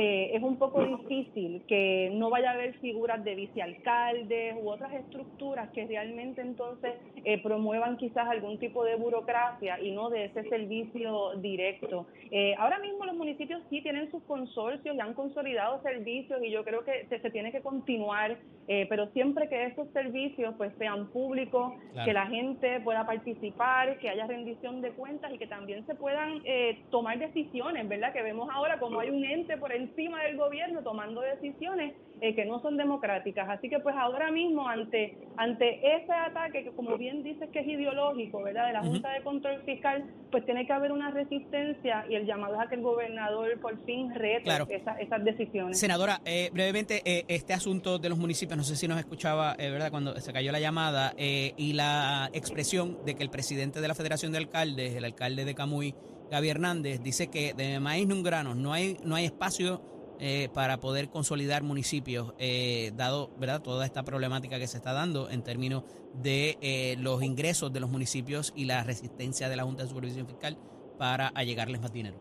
eh, 0.00 0.30
es 0.36 0.42
un 0.44 0.58
poco 0.58 0.84
difícil 0.84 1.64
que 1.66 2.10
no 2.14 2.30
vaya 2.30 2.50
a 2.50 2.54
haber 2.54 2.74
figuras 2.74 3.24
de 3.24 3.34
vicealcaldes 3.34 4.54
u 4.62 4.68
otras 4.70 4.92
estructuras 4.94 5.70
que 5.70 5.86
realmente 5.86 6.40
entonces 6.40 6.92
eh, 7.24 7.42
promuevan 7.42 7.96
quizás 7.96 8.28
algún 8.28 8.58
tipo 8.58 8.84
de 8.84 8.94
burocracia 8.94 9.80
y 9.80 9.90
no 9.90 10.08
de 10.08 10.26
ese 10.26 10.44
servicio 10.48 11.32
directo. 11.38 12.06
Eh, 12.30 12.54
ahora 12.58 12.78
mismo 12.78 13.04
los 13.06 13.16
municipios 13.16 13.60
sí 13.70 13.80
tienen 13.82 14.08
sus 14.12 14.22
consorcios 14.24 14.94
y 14.94 15.00
han 15.00 15.14
consolidado 15.14 15.82
servicios 15.82 16.40
y 16.44 16.50
yo 16.50 16.62
creo 16.64 16.84
que 16.84 17.06
se, 17.08 17.18
se 17.20 17.30
tiene 17.30 17.50
que 17.50 17.60
continuar, 17.60 18.36
eh, 18.68 18.86
pero 18.88 19.08
siempre 19.08 19.48
que 19.48 19.64
esos 19.66 19.88
servicios 19.92 20.54
pues 20.56 20.72
sean 20.78 21.08
públicos, 21.10 21.72
Claro. 21.92 22.06
que 22.06 22.12
la 22.12 22.26
gente 22.26 22.80
pueda 22.80 23.04
participar, 23.06 23.98
que 23.98 24.08
haya 24.10 24.26
rendición 24.26 24.80
de 24.80 24.90
cuentas 24.92 25.32
y 25.32 25.38
que 25.38 25.46
también 25.46 25.84
se 25.86 25.94
puedan 25.94 26.40
eh, 26.44 26.78
tomar 26.90 27.18
decisiones, 27.18 27.88
¿verdad? 27.88 28.12
Que 28.12 28.22
vemos 28.22 28.48
ahora 28.52 28.78
como 28.78 29.00
hay 29.00 29.10
un 29.10 29.24
ente 29.24 29.56
por 29.56 29.72
encima 29.88 30.22
del 30.24 30.36
gobierno 30.36 30.82
tomando 30.82 31.20
decisiones 31.20 31.94
eh, 32.20 32.34
que 32.34 32.44
no 32.44 32.60
son 32.60 32.76
democráticas. 32.76 33.48
Así 33.48 33.68
que 33.68 33.78
pues 33.78 33.94
ahora 33.96 34.30
mismo 34.32 34.68
ante 34.68 35.16
ante 35.36 35.78
ese 35.96 36.12
ataque 36.12 36.64
que 36.64 36.70
como 36.72 36.96
bien 36.98 37.22
dices 37.22 37.48
que 37.50 37.60
es 37.60 37.66
ideológico, 37.68 38.42
¿verdad? 38.42 38.66
De 38.66 38.72
la 38.72 38.82
Junta 38.82 39.10
de 39.12 39.22
Control 39.22 39.62
Fiscal, 39.64 40.04
pues 40.32 40.44
tiene 40.44 40.66
que 40.66 40.72
haber 40.72 40.90
una 40.92 41.10
resistencia 41.12 42.04
y 42.08 42.14
el 42.16 42.26
llamado 42.26 42.54
es 42.56 42.60
a 42.60 42.68
que 42.68 42.74
el 42.74 42.82
gobernador 42.82 43.60
por 43.60 43.78
fin 43.84 44.12
rete 44.14 44.42
Claro. 44.42 44.66
esa- 44.68 44.96
esas 44.98 45.24
decisiones. 45.24 45.78
Senadora, 45.78 46.20
eh, 46.24 46.50
brevemente, 46.52 47.02
eh, 47.04 47.24
este 47.28 47.52
asunto 47.54 47.98
de 47.98 48.08
los 48.08 48.18
municipios, 48.18 48.56
no 48.56 48.64
sé 48.64 48.74
si 48.76 48.88
nos 48.88 48.98
escuchaba, 48.98 49.54
eh, 49.58 49.70
¿verdad? 49.70 49.90
Cuando 49.90 50.16
se 50.16 50.32
cayó 50.32 50.50
la 50.50 50.60
llamada, 50.60 51.12
eh, 51.16 51.52
y 51.56 51.74
la 51.74 52.30
expresión 52.32 52.98
de 53.04 53.14
que 53.14 53.22
el 53.22 53.30
presidente 53.30 53.80
de 53.80 53.86
la 53.88 53.94
Federación 53.94 54.32
de 54.32 54.38
Alcaldes, 54.38 54.96
el 54.96 55.04
alcalde 55.04 55.44
de 55.44 55.54
Camuy, 55.54 55.94
Gaby 56.30 56.48
Hernández, 56.48 57.02
dice 57.02 57.30
que 57.30 57.54
de 57.54 57.80
maíz 57.80 58.06
no 58.06 58.22
granos, 58.22 58.56
no 58.56 58.72
hay, 58.72 58.98
no 59.04 59.14
hay 59.14 59.24
espacio 59.26 59.80
eh, 60.20 60.48
para 60.52 60.78
poder 60.78 61.10
consolidar 61.10 61.62
municipios, 61.62 62.34
eh, 62.38 62.90
dado 62.94 63.30
¿verdad? 63.38 63.62
toda 63.62 63.86
esta 63.86 64.02
problemática 64.02 64.58
que 64.58 64.66
se 64.66 64.78
está 64.78 64.92
dando 64.92 65.30
en 65.30 65.44
términos 65.44 65.84
de 66.14 66.58
eh, 66.60 66.96
los 66.98 67.22
ingresos 67.22 67.72
de 67.72 67.78
los 67.78 67.88
municipios 67.88 68.52
y 68.56 68.64
la 68.64 68.82
resistencia 68.82 69.48
de 69.48 69.56
la 69.56 69.62
Junta 69.62 69.84
de 69.84 69.88
Supervisión 69.90 70.26
Fiscal 70.26 70.58
para 70.98 71.28
allegarles 71.28 71.80
más 71.80 71.92
dinero. 71.92 72.16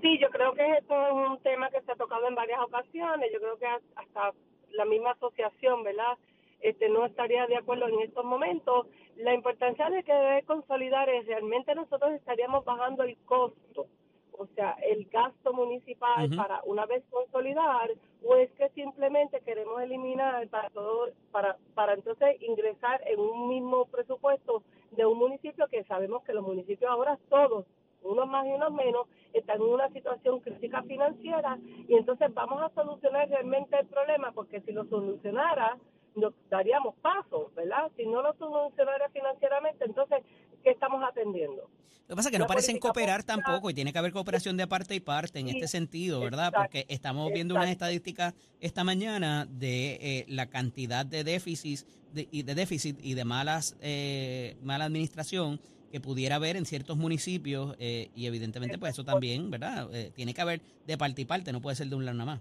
Sí, 0.00 0.18
yo 0.18 0.30
creo 0.30 0.54
que 0.54 0.78
esto 0.78 0.94
es 0.94 1.12
un 1.12 1.38
tema 1.42 1.68
que 1.70 1.82
se 1.82 1.92
ha 1.92 1.96
tocado 1.96 2.26
en 2.26 2.34
varias 2.34 2.60
ocasiones. 2.60 3.28
Yo 3.32 3.38
creo 3.38 3.58
que 3.58 3.66
hasta 3.66 4.32
la 4.72 4.84
misma 4.86 5.10
asociación, 5.10 5.84
¿verdad? 5.84 6.16
Este, 6.60 6.88
no 6.88 7.04
estaría 7.04 7.46
de 7.46 7.56
acuerdo 7.56 7.88
en 7.88 8.00
estos 8.00 8.24
momentos. 8.24 8.86
La 9.16 9.34
importancia 9.34 9.88
de 9.90 10.02
que 10.02 10.12
debe 10.12 10.42
consolidar 10.42 11.08
es 11.08 11.26
realmente 11.26 11.74
nosotros 11.74 12.12
estaríamos 12.12 12.64
bajando 12.64 13.02
el 13.02 13.16
costo, 13.24 13.86
o 14.32 14.46
sea, 14.54 14.76
el 14.82 15.06
gasto 15.06 15.52
municipal 15.52 16.28
para 16.36 16.60
una 16.64 16.84
vez 16.86 17.02
consolidar, 17.10 17.90
o 18.22 18.36
es 18.36 18.50
que 18.52 18.68
simplemente 18.70 19.40
queremos 19.40 19.80
eliminar 19.80 20.46
para 20.48 20.68
todo, 20.70 21.08
para, 21.30 21.56
para 21.74 21.94
entonces 21.94 22.40
ingresar 22.42 23.00
en 23.06 23.20
un 23.20 23.48
mismo 23.48 23.86
presupuesto 23.86 24.62
de 24.90 25.06
un 25.06 25.18
municipio 25.18 25.66
que 25.68 25.84
sabemos 25.84 26.22
que 26.24 26.34
los 26.34 26.44
municipios 26.44 26.90
ahora 26.90 27.18
todos 27.28 27.64
unos 28.06 28.28
más 28.28 28.46
y 28.46 28.50
unos 28.50 28.72
menos, 28.72 29.06
están 29.32 29.56
en 29.56 29.68
una 29.68 29.88
situación 29.90 30.40
crítica 30.40 30.82
financiera 30.82 31.58
y 31.88 31.94
entonces 31.94 32.32
vamos 32.32 32.62
a 32.62 32.70
solucionar 32.70 33.28
realmente 33.28 33.78
el 33.78 33.86
problema 33.86 34.32
porque 34.32 34.60
si 34.62 34.72
lo 34.72 34.84
solucionara 34.84 35.76
nos 36.16 36.34
daríamos 36.50 36.94
paso, 36.96 37.52
¿verdad? 37.54 37.90
Si 37.96 38.04
no 38.06 38.22
lo 38.22 38.34
solucionara 38.34 39.08
financieramente, 39.10 39.84
entonces, 39.84 40.18
¿qué 40.64 40.70
estamos 40.70 41.02
atendiendo? 41.06 41.68
Lo 42.08 42.14
que 42.14 42.16
pasa 42.16 42.28
es 42.28 42.32
que 42.32 42.38
no 42.38 42.46
parecen 42.46 42.78
cooperar 42.78 43.24
tampoco 43.24 43.68
y 43.68 43.74
tiene 43.74 43.92
que 43.92 43.98
haber 43.98 44.12
cooperación 44.12 44.56
de 44.56 44.68
parte 44.68 44.94
y 44.94 45.00
parte 45.00 45.40
en 45.40 45.48
Sí, 45.48 45.56
este 45.56 45.66
sentido, 45.66 46.20
¿verdad? 46.20 46.48
exacto, 46.48 46.62
Porque 46.62 46.86
estamos 46.88 47.32
viendo 47.32 47.54
unas 47.54 47.68
estadísticas 47.68 48.34
esta 48.60 48.84
mañana 48.84 49.46
de 49.50 49.98
eh, 50.00 50.24
la 50.28 50.46
cantidad 50.46 51.04
de 51.04 51.24
déficit 51.24 51.80
de, 52.12 52.28
y 52.30 52.44
de 52.44 52.54
déficit 52.54 52.98
y 53.02 53.14
de 53.14 53.24
malas 53.24 53.76
eh, 53.80 54.56
mala 54.62 54.84
administración 54.84 55.60
que 55.90 56.00
pudiera 56.00 56.36
haber 56.36 56.56
en 56.56 56.64
ciertos 56.64 56.96
municipios 56.96 57.74
eh, 57.78 58.10
y 58.14 58.26
evidentemente 58.26 58.78
pues 58.78 58.92
eso 58.92 59.04
también, 59.04 59.50
¿verdad? 59.50 59.88
Eh, 59.92 60.12
tiene 60.14 60.34
que 60.34 60.40
haber 60.40 60.60
de 60.86 60.98
parte 60.98 61.22
y 61.22 61.24
parte, 61.24 61.52
no 61.52 61.60
puede 61.60 61.76
ser 61.76 61.88
de 61.88 61.96
un 61.96 62.04
lado 62.04 62.16
nada 62.18 62.32
más. 62.32 62.40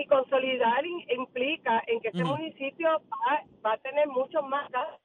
Y 0.00 0.06
consolidar 0.06 0.84
in- 0.86 1.04
implica 1.20 1.82
en 1.86 2.00
que 2.00 2.08
este 2.08 2.24
municipio 2.24 2.88
va, 2.88 3.44
va 3.64 3.72
a 3.74 3.78
tener 3.78 4.06
mucho 4.08 4.40
más 4.42 4.70
gastos 4.70 5.00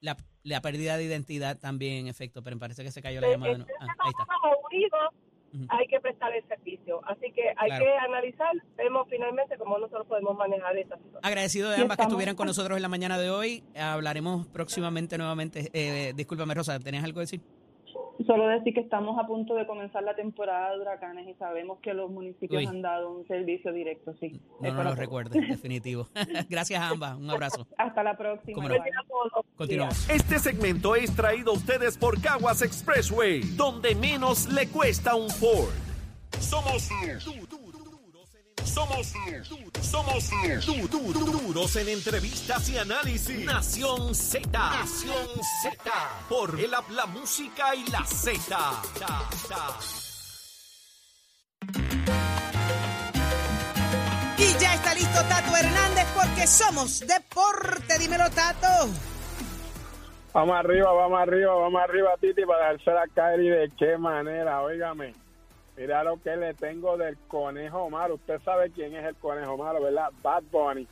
La, 0.00 0.16
la 0.44 0.60
pérdida 0.60 0.96
de 0.96 1.04
identidad 1.04 1.58
también 1.58 1.94
en 2.02 2.06
efecto, 2.08 2.42
pero 2.42 2.54
me 2.56 2.60
parece 2.60 2.84
que 2.84 2.90
se 2.92 3.02
cayó 3.02 3.20
la 3.20 3.28
llamada. 3.30 3.52
de 3.52 3.58
nuevo. 3.58 3.72
Ah, 3.80 3.86
ahí 3.98 4.10
está. 4.10 4.24
Unidos, 4.70 5.14
Ujú. 5.54 5.66
hay 5.70 5.86
que 5.88 6.00
prestar 6.00 6.32
el 6.34 6.46
servicio. 6.46 7.00
Así 7.06 7.32
que 7.32 7.48
hay 7.56 7.68
Claro. 7.68 7.84
que 7.84 7.92
analizar, 7.98 8.52
vemos 8.76 9.06
finalmente 9.10 9.56
cómo 9.58 9.78
nosotros 9.78 10.06
podemos 10.06 10.36
manejar 10.36 10.76
esta 10.76 10.96
situación. 10.96 11.20
Agradecido 11.24 11.70
de 11.70 11.76
ambas 11.82 11.96
que 11.96 12.02
estuvieran 12.04 12.36
con 12.36 12.46
nosotros 12.46 12.76
en 12.76 12.82
la 12.82 12.88
mañana 12.88 13.18
de 13.18 13.30
hoy. 13.30 13.64
Hablaremos 13.74 14.46
próximamente 14.48 15.18
nuevamente. 15.18 15.70
Eh, 15.72 16.12
discúlpame, 16.14 16.54
Rosa, 16.54 16.78
¿tenías 16.78 17.02
algo 17.02 17.16
que 17.16 17.20
decir? 17.22 17.40
Solo 18.26 18.48
decir 18.48 18.72
que 18.72 18.80
estamos 18.80 19.18
a 19.22 19.26
punto 19.26 19.54
de 19.54 19.66
comenzar 19.66 20.02
la 20.02 20.14
temporada 20.16 20.72
de 20.74 20.80
huracanes 20.80 21.28
y 21.28 21.34
sabemos 21.34 21.78
que 21.80 21.92
los 21.92 22.10
municipios 22.10 22.60
Uy. 22.60 22.66
han 22.66 22.80
dado 22.80 23.10
un 23.12 23.26
servicio 23.26 23.72
directo, 23.72 24.14
sí. 24.20 24.40
No, 24.60 24.68
Es 24.68 24.74
no 24.74 24.84
lo 24.84 24.94
recuerdes, 24.94 25.32
definitivo. 25.48 26.08
Gracias 26.48 26.80
a 26.80 26.88
ambas. 26.88 27.16
Un 27.18 27.28
abrazo. 27.30 27.66
Hasta 27.76 28.02
la 28.02 28.16
próxima. 28.16 28.66
No. 28.68 28.74
Continuamos. 29.56 30.08
Este 30.08 30.38
segmento 30.38 30.96
es 30.96 31.14
traído 31.14 31.50
a 31.52 31.54
ustedes 31.54 31.98
por 31.98 32.20
Caguas 32.20 32.62
Expressway, 32.62 33.40
donde 33.56 33.94
menos 33.94 34.46
le 34.52 34.68
cuesta 34.68 35.14
un 35.14 35.28
Ford. 35.28 35.70
Somos 36.40 36.88
du- 36.90 37.32
du- 37.32 37.46
duros 37.46 37.55
somos 38.66 39.12
somos 39.82 40.30
du- 40.66 40.88
du- 40.88 41.12
du- 41.12 41.24
duros 41.24 41.76
en 41.76 41.88
entrevistas 41.88 42.68
y 42.68 42.78
análisis. 42.78 43.44
Nación 43.44 44.14
Z. 44.14 44.48
Nación 44.50 45.26
Z. 45.62 45.92
Por 46.28 46.58
el 46.60 46.74
app, 46.74 46.90
la 46.90 47.06
música 47.06 47.74
y 47.74 47.84
la 47.90 48.04
Z. 48.04 48.82
Y 54.38 54.58
ya 54.60 54.74
está 54.74 54.94
listo 54.94 55.20
Tato 55.28 55.56
Hernández 55.56 56.06
porque 56.14 56.46
somos 56.46 57.00
deporte. 57.00 57.98
Dímelo, 57.98 58.30
Tato. 58.30 58.88
Vamos 60.34 60.56
arriba, 60.58 60.92
vamos 60.92 61.18
arriba, 61.18 61.54
vamos 61.54 61.80
arriba, 61.82 62.10
Titi, 62.20 62.44
para 62.44 62.66
dársela 62.72 63.04
caer 63.14 63.40
y 63.40 63.48
de 63.48 63.72
qué 63.78 63.96
manera, 63.96 64.60
óigame. 64.60 65.14
Mira 65.76 66.02
lo 66.04 66.20
que 66.22 66.36
le 66.36 66.54
tengo 66.54 66.96
del 66.96 67.16
conejo 67.28 67.90
malo. 67.90 68.14
Usted 68.14 68.40
sabe 68.42 68.70
quién 68.70 68.94
es 68.94 69.04
el 69.04 69.14
conejo 69.16 69.56
malo, 69.56 69.82
¿verdad? 69.82 70.10
Bad 70.22 70.44
Bunny. 70.50 70.86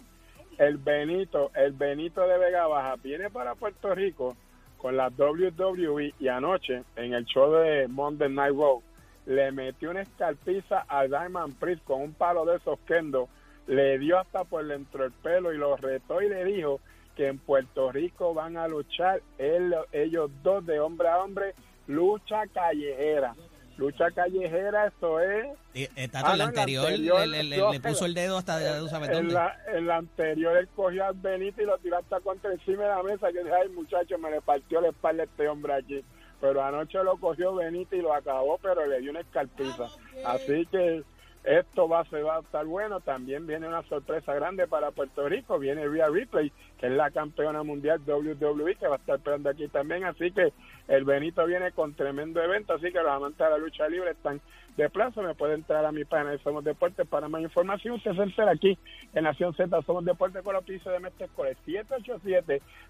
El 0.58 0.76
Benito, 0.76 1.50
el 1.54 1.72
Benito 1.72 2.26
de 2.28 2.38
Vega 2.38 2.66
Baja, 2.66 2.96
viene 3.02 3.30
para 3.30 3.54
Puerto 3.54 3.94
Rico 3.94 4.36
con 4.76 4.96
la 4.96 5.08
WWE 5.08 6.14
y 6.20 6.28
anoche 6.28 6.84
en 6.96 7.14
el 7.14 7.24
show 7.24 7.50
de 7.54 7.88
Monday 7.88 8.28
Night 8.28 8.54
Raw 8.54 8.82
le 9.26 9.50
metió 9.52 9.90
una 9.90 10.02
escarpiza 10.02 10.84
a 10.86 11.06
Diamond 11.06 11.58
Priest 11.58 11.82
con 11.84 12.02
un 12.02 12.12
palo 12.12 12.44
de 12.44 12.56
esos 12.56 12.78
kendo, 12.86 13.28
le 13.66 13.98
dio 13.98 14.18
hasta 14.18 14.44
por 14.44 14.64
dentro 14.66 15.04
del 15.04 15.12
pelo 15.12 15.52
y 15.52 15.56
lo 15.56 15.76
retó 15.78 16.20
y 16.20 16.28
le 16.28 16.44
dijo 16.44 16.80
que 17.16 17.28
en 17.28 17.38
Puerto 17.38 17.90
Rico 17.90 18.34
van 18.34 18.58
a 18.58 18.68
luchar 18.68 19.22
él- 19.38 19.74
ellos 19.92 20.30
dos 20.42 20.66
de 20.66 20.78
hombre 20.78 21.08
a 21.08 21.18
hombre, 21.24 21.54
lucha 21.86 22.42
callejera. 22.52 23.34
Lucha 23.76 24.10
callejera, 24.12 24.86
eso 24.86 25.18
es. 25.20 25.46
Eh, 25.74 25.88
eh, 25.96 26.08
Tato, 26.08 26.26
Ah, 26.28 26.32
el 26.34 26.38
no, 26.38 26.44
anterior, 26.44 26.86
anterior, 26.86 27.20
le, 27.20 27.26
le- 27.26 27.42
le- 27.44 27.56
yo- 27.56 27.72
le 27.72 27.80
puso 27.80 28.04
el 28.06 28.14
dedo 28.14 28.38
hasta 28.38 28.58
de- 28.58 28.78
tú 28.80 28.88
sabes 28.88 29.08
En 29.08 29.14
dónde. 29.16 29.34
la, 29.34 29.56
en 29.72 29.86
la 29.86 29.96
anterior 29.96 30.56
él 30.56 30.68
cogió 30.76 31.04
al 31.06 31.14
Benito 31.14 31.60
y 31.60 31.66
lo 31.66 31.76
tiró 31.78 31.98
hasta 31.98 32.20
contra 32.20 32.52
encima 32.52 32.84
de 32.84 32.88
la 32.90 33.02
mesa. 33.02 33.32
Que 33.32 33.38
dije, 33.42 33.52
ay 33.52 33.68
muchacho, 33.70 34.16
me 34.18 34.30
le 34.30 34.40
partió 34.40 34.80
la 34.80 34.88
espalda 34.90 35.24
a 35.24 35.26
este 35.26 35.48
hombre 35.48 35.74
aquí. 35.74 36.04
Pero 36.40 36.62
anoche 36.62 37.02
lo 37.02 37.16
cogió 37.16 37.54
Benito 37.54 37.96
y 37.96 38.02
lo 38.02 38.14
acabó, 38.14 38.58
pero 38.62 38.86
le 38.86 39.00
dio 39.00 39.10
una 39.10 39.20
escarpiza. 39.20 39.86
Así 40.24 40.66
que 40.70 41.02
esto 41.44 41.86
va, 41.86 42.04
se 42.06 42.22
va 42.22 42.36
a 42.36 42.40
estar 42.40 42.64
bueno. 42.64 43.00
También 43.00 43.46
viene 43.46 43.68
una 43.68 43.82
sorpresa 43.82 44.34
grande 44.34 44.66
para 44.66 44.92
Puerto 44.92 45.28
Rico. 45.28 45.58
Viene 45.58 45.86
Rhea 45.86 46.08
Ripley, 46.08 46.50
que 46.78 46.86
es 46.86 46.92
la 46.92 47.10
campeona 47.10 47.62
mundial 47.62 48.00
WWE, 48.06 48.76
que 48.76 48.88
va 48.88 48.94
a 48.94 48.98
estar 48.98 49.16
esperando 49.16 49.50
aquí 49.50 49.68
también. 49.68 50.04
Así 50.04 50.30
que 50.32 50.54
el 50.88 51.04
Benito 51.04 51.44
viene 51.44 51.72
con 51.72 51.92
tremendo 51.94 52.42
evento. 52.42 52.72
Así 52.72 52.90
que 52.90 52.98
los 52.98 53.10
amantes 53.10 53.38
de 53.38 53.50
la 53.50 53.58
lucha 53.58 53.86
libre 53.88 54.12
están 54.12 54.40
de 54.78 54.88
plazo. 54.88 55.20
Me 55.22 55.34
puede 55.34 55.52
entrar 55.54 55.84
a 55.84 55.92
mi 55.92 56.06
página 56.06 56.30
de 56.30 56.38
Somos 56.38 56.64
Deportes 56.64 57.06
para 57.06 57.28
más 57.28 57.42
información. 57.42 57.96
Usted 57.96 58.14
se 58.14 58.22
entera 58.22 58.52
aquí 58.52 58.78
en 59.12 59.24
Nación 59.24 59.54
Z. 59.54 59.82
Somos 59.82 60.06
Deportes 60.06 60.42
con 60.42 60.54
la 60.54 60.62
piso 60.62 60.88
de 60.90 61.00
Mestre 61.00 61.26
Escoles. 61.26 61.58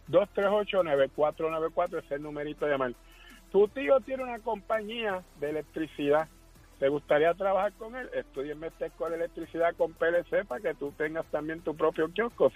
787-238-9494 0.08 2.04
es 2.04 2.10
el 2.12 2.22
numerito 2.22 2.66
de 2.66 2.70
llamar. 2.70 2.92
Tu 3.50 3.66
tío 3.68 4.00
tiene 4.00 4.22
una 4.22 4.38
compañía 4.38 5.22
de 5.40 5.50
electricidad. 5.50 6.28
¿Te 6.84 6.90
gustaría 6.90 7.32
trabajar 7.32 7.72
con 7.78 7.96
él? 7.96 8.10
Estudia 8.12 8.52
en 8.52 8.60
Mestre 8.60 8.88
Escoles 8.88 9.16
Electricidad 9.16 9.74
con 9.74 9.94
PLC 9.94 10.44
para 10.46 10.60
que 10.60 10.74
tú 10.74 10.92
tengas 10.92 11.24
también 11.30 11.62
tu 11.62 11.74
propio 11.74 12.12
kiosco. 12.12 12.50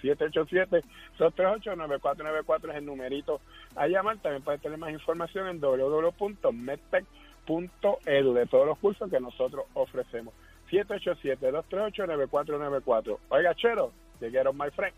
787-238-9494 1.17 2.69
es 2.69 2.75
el 2.75 2.85
numerito 2.85 3.41
a 3.75 3.87
llamar. 3.87 4.19
También 4.19 4.43
puedes 4.43 4.61
tener 4.61 4.77
más 4.77 4.91
información 4.91 5.47
en 5.47 5.59
www.medtech.com 5.59 7.07
chero.edu 7.47 8.33
de 8.35 8.45
todos 8.45 8.67
los 8.67 8.77
cursos 8.77 9.09
que 9.09 9.19
nosotros 9.19 9.65
ofrecemos. 9.73 10.35
787-238-9494. 10.69 13.17
Oiga, 13.29 13.55
Chero, 13.55 13.91
llegaron 14.21 14.55
my 14.55 14.69
friend. 14.69 14.93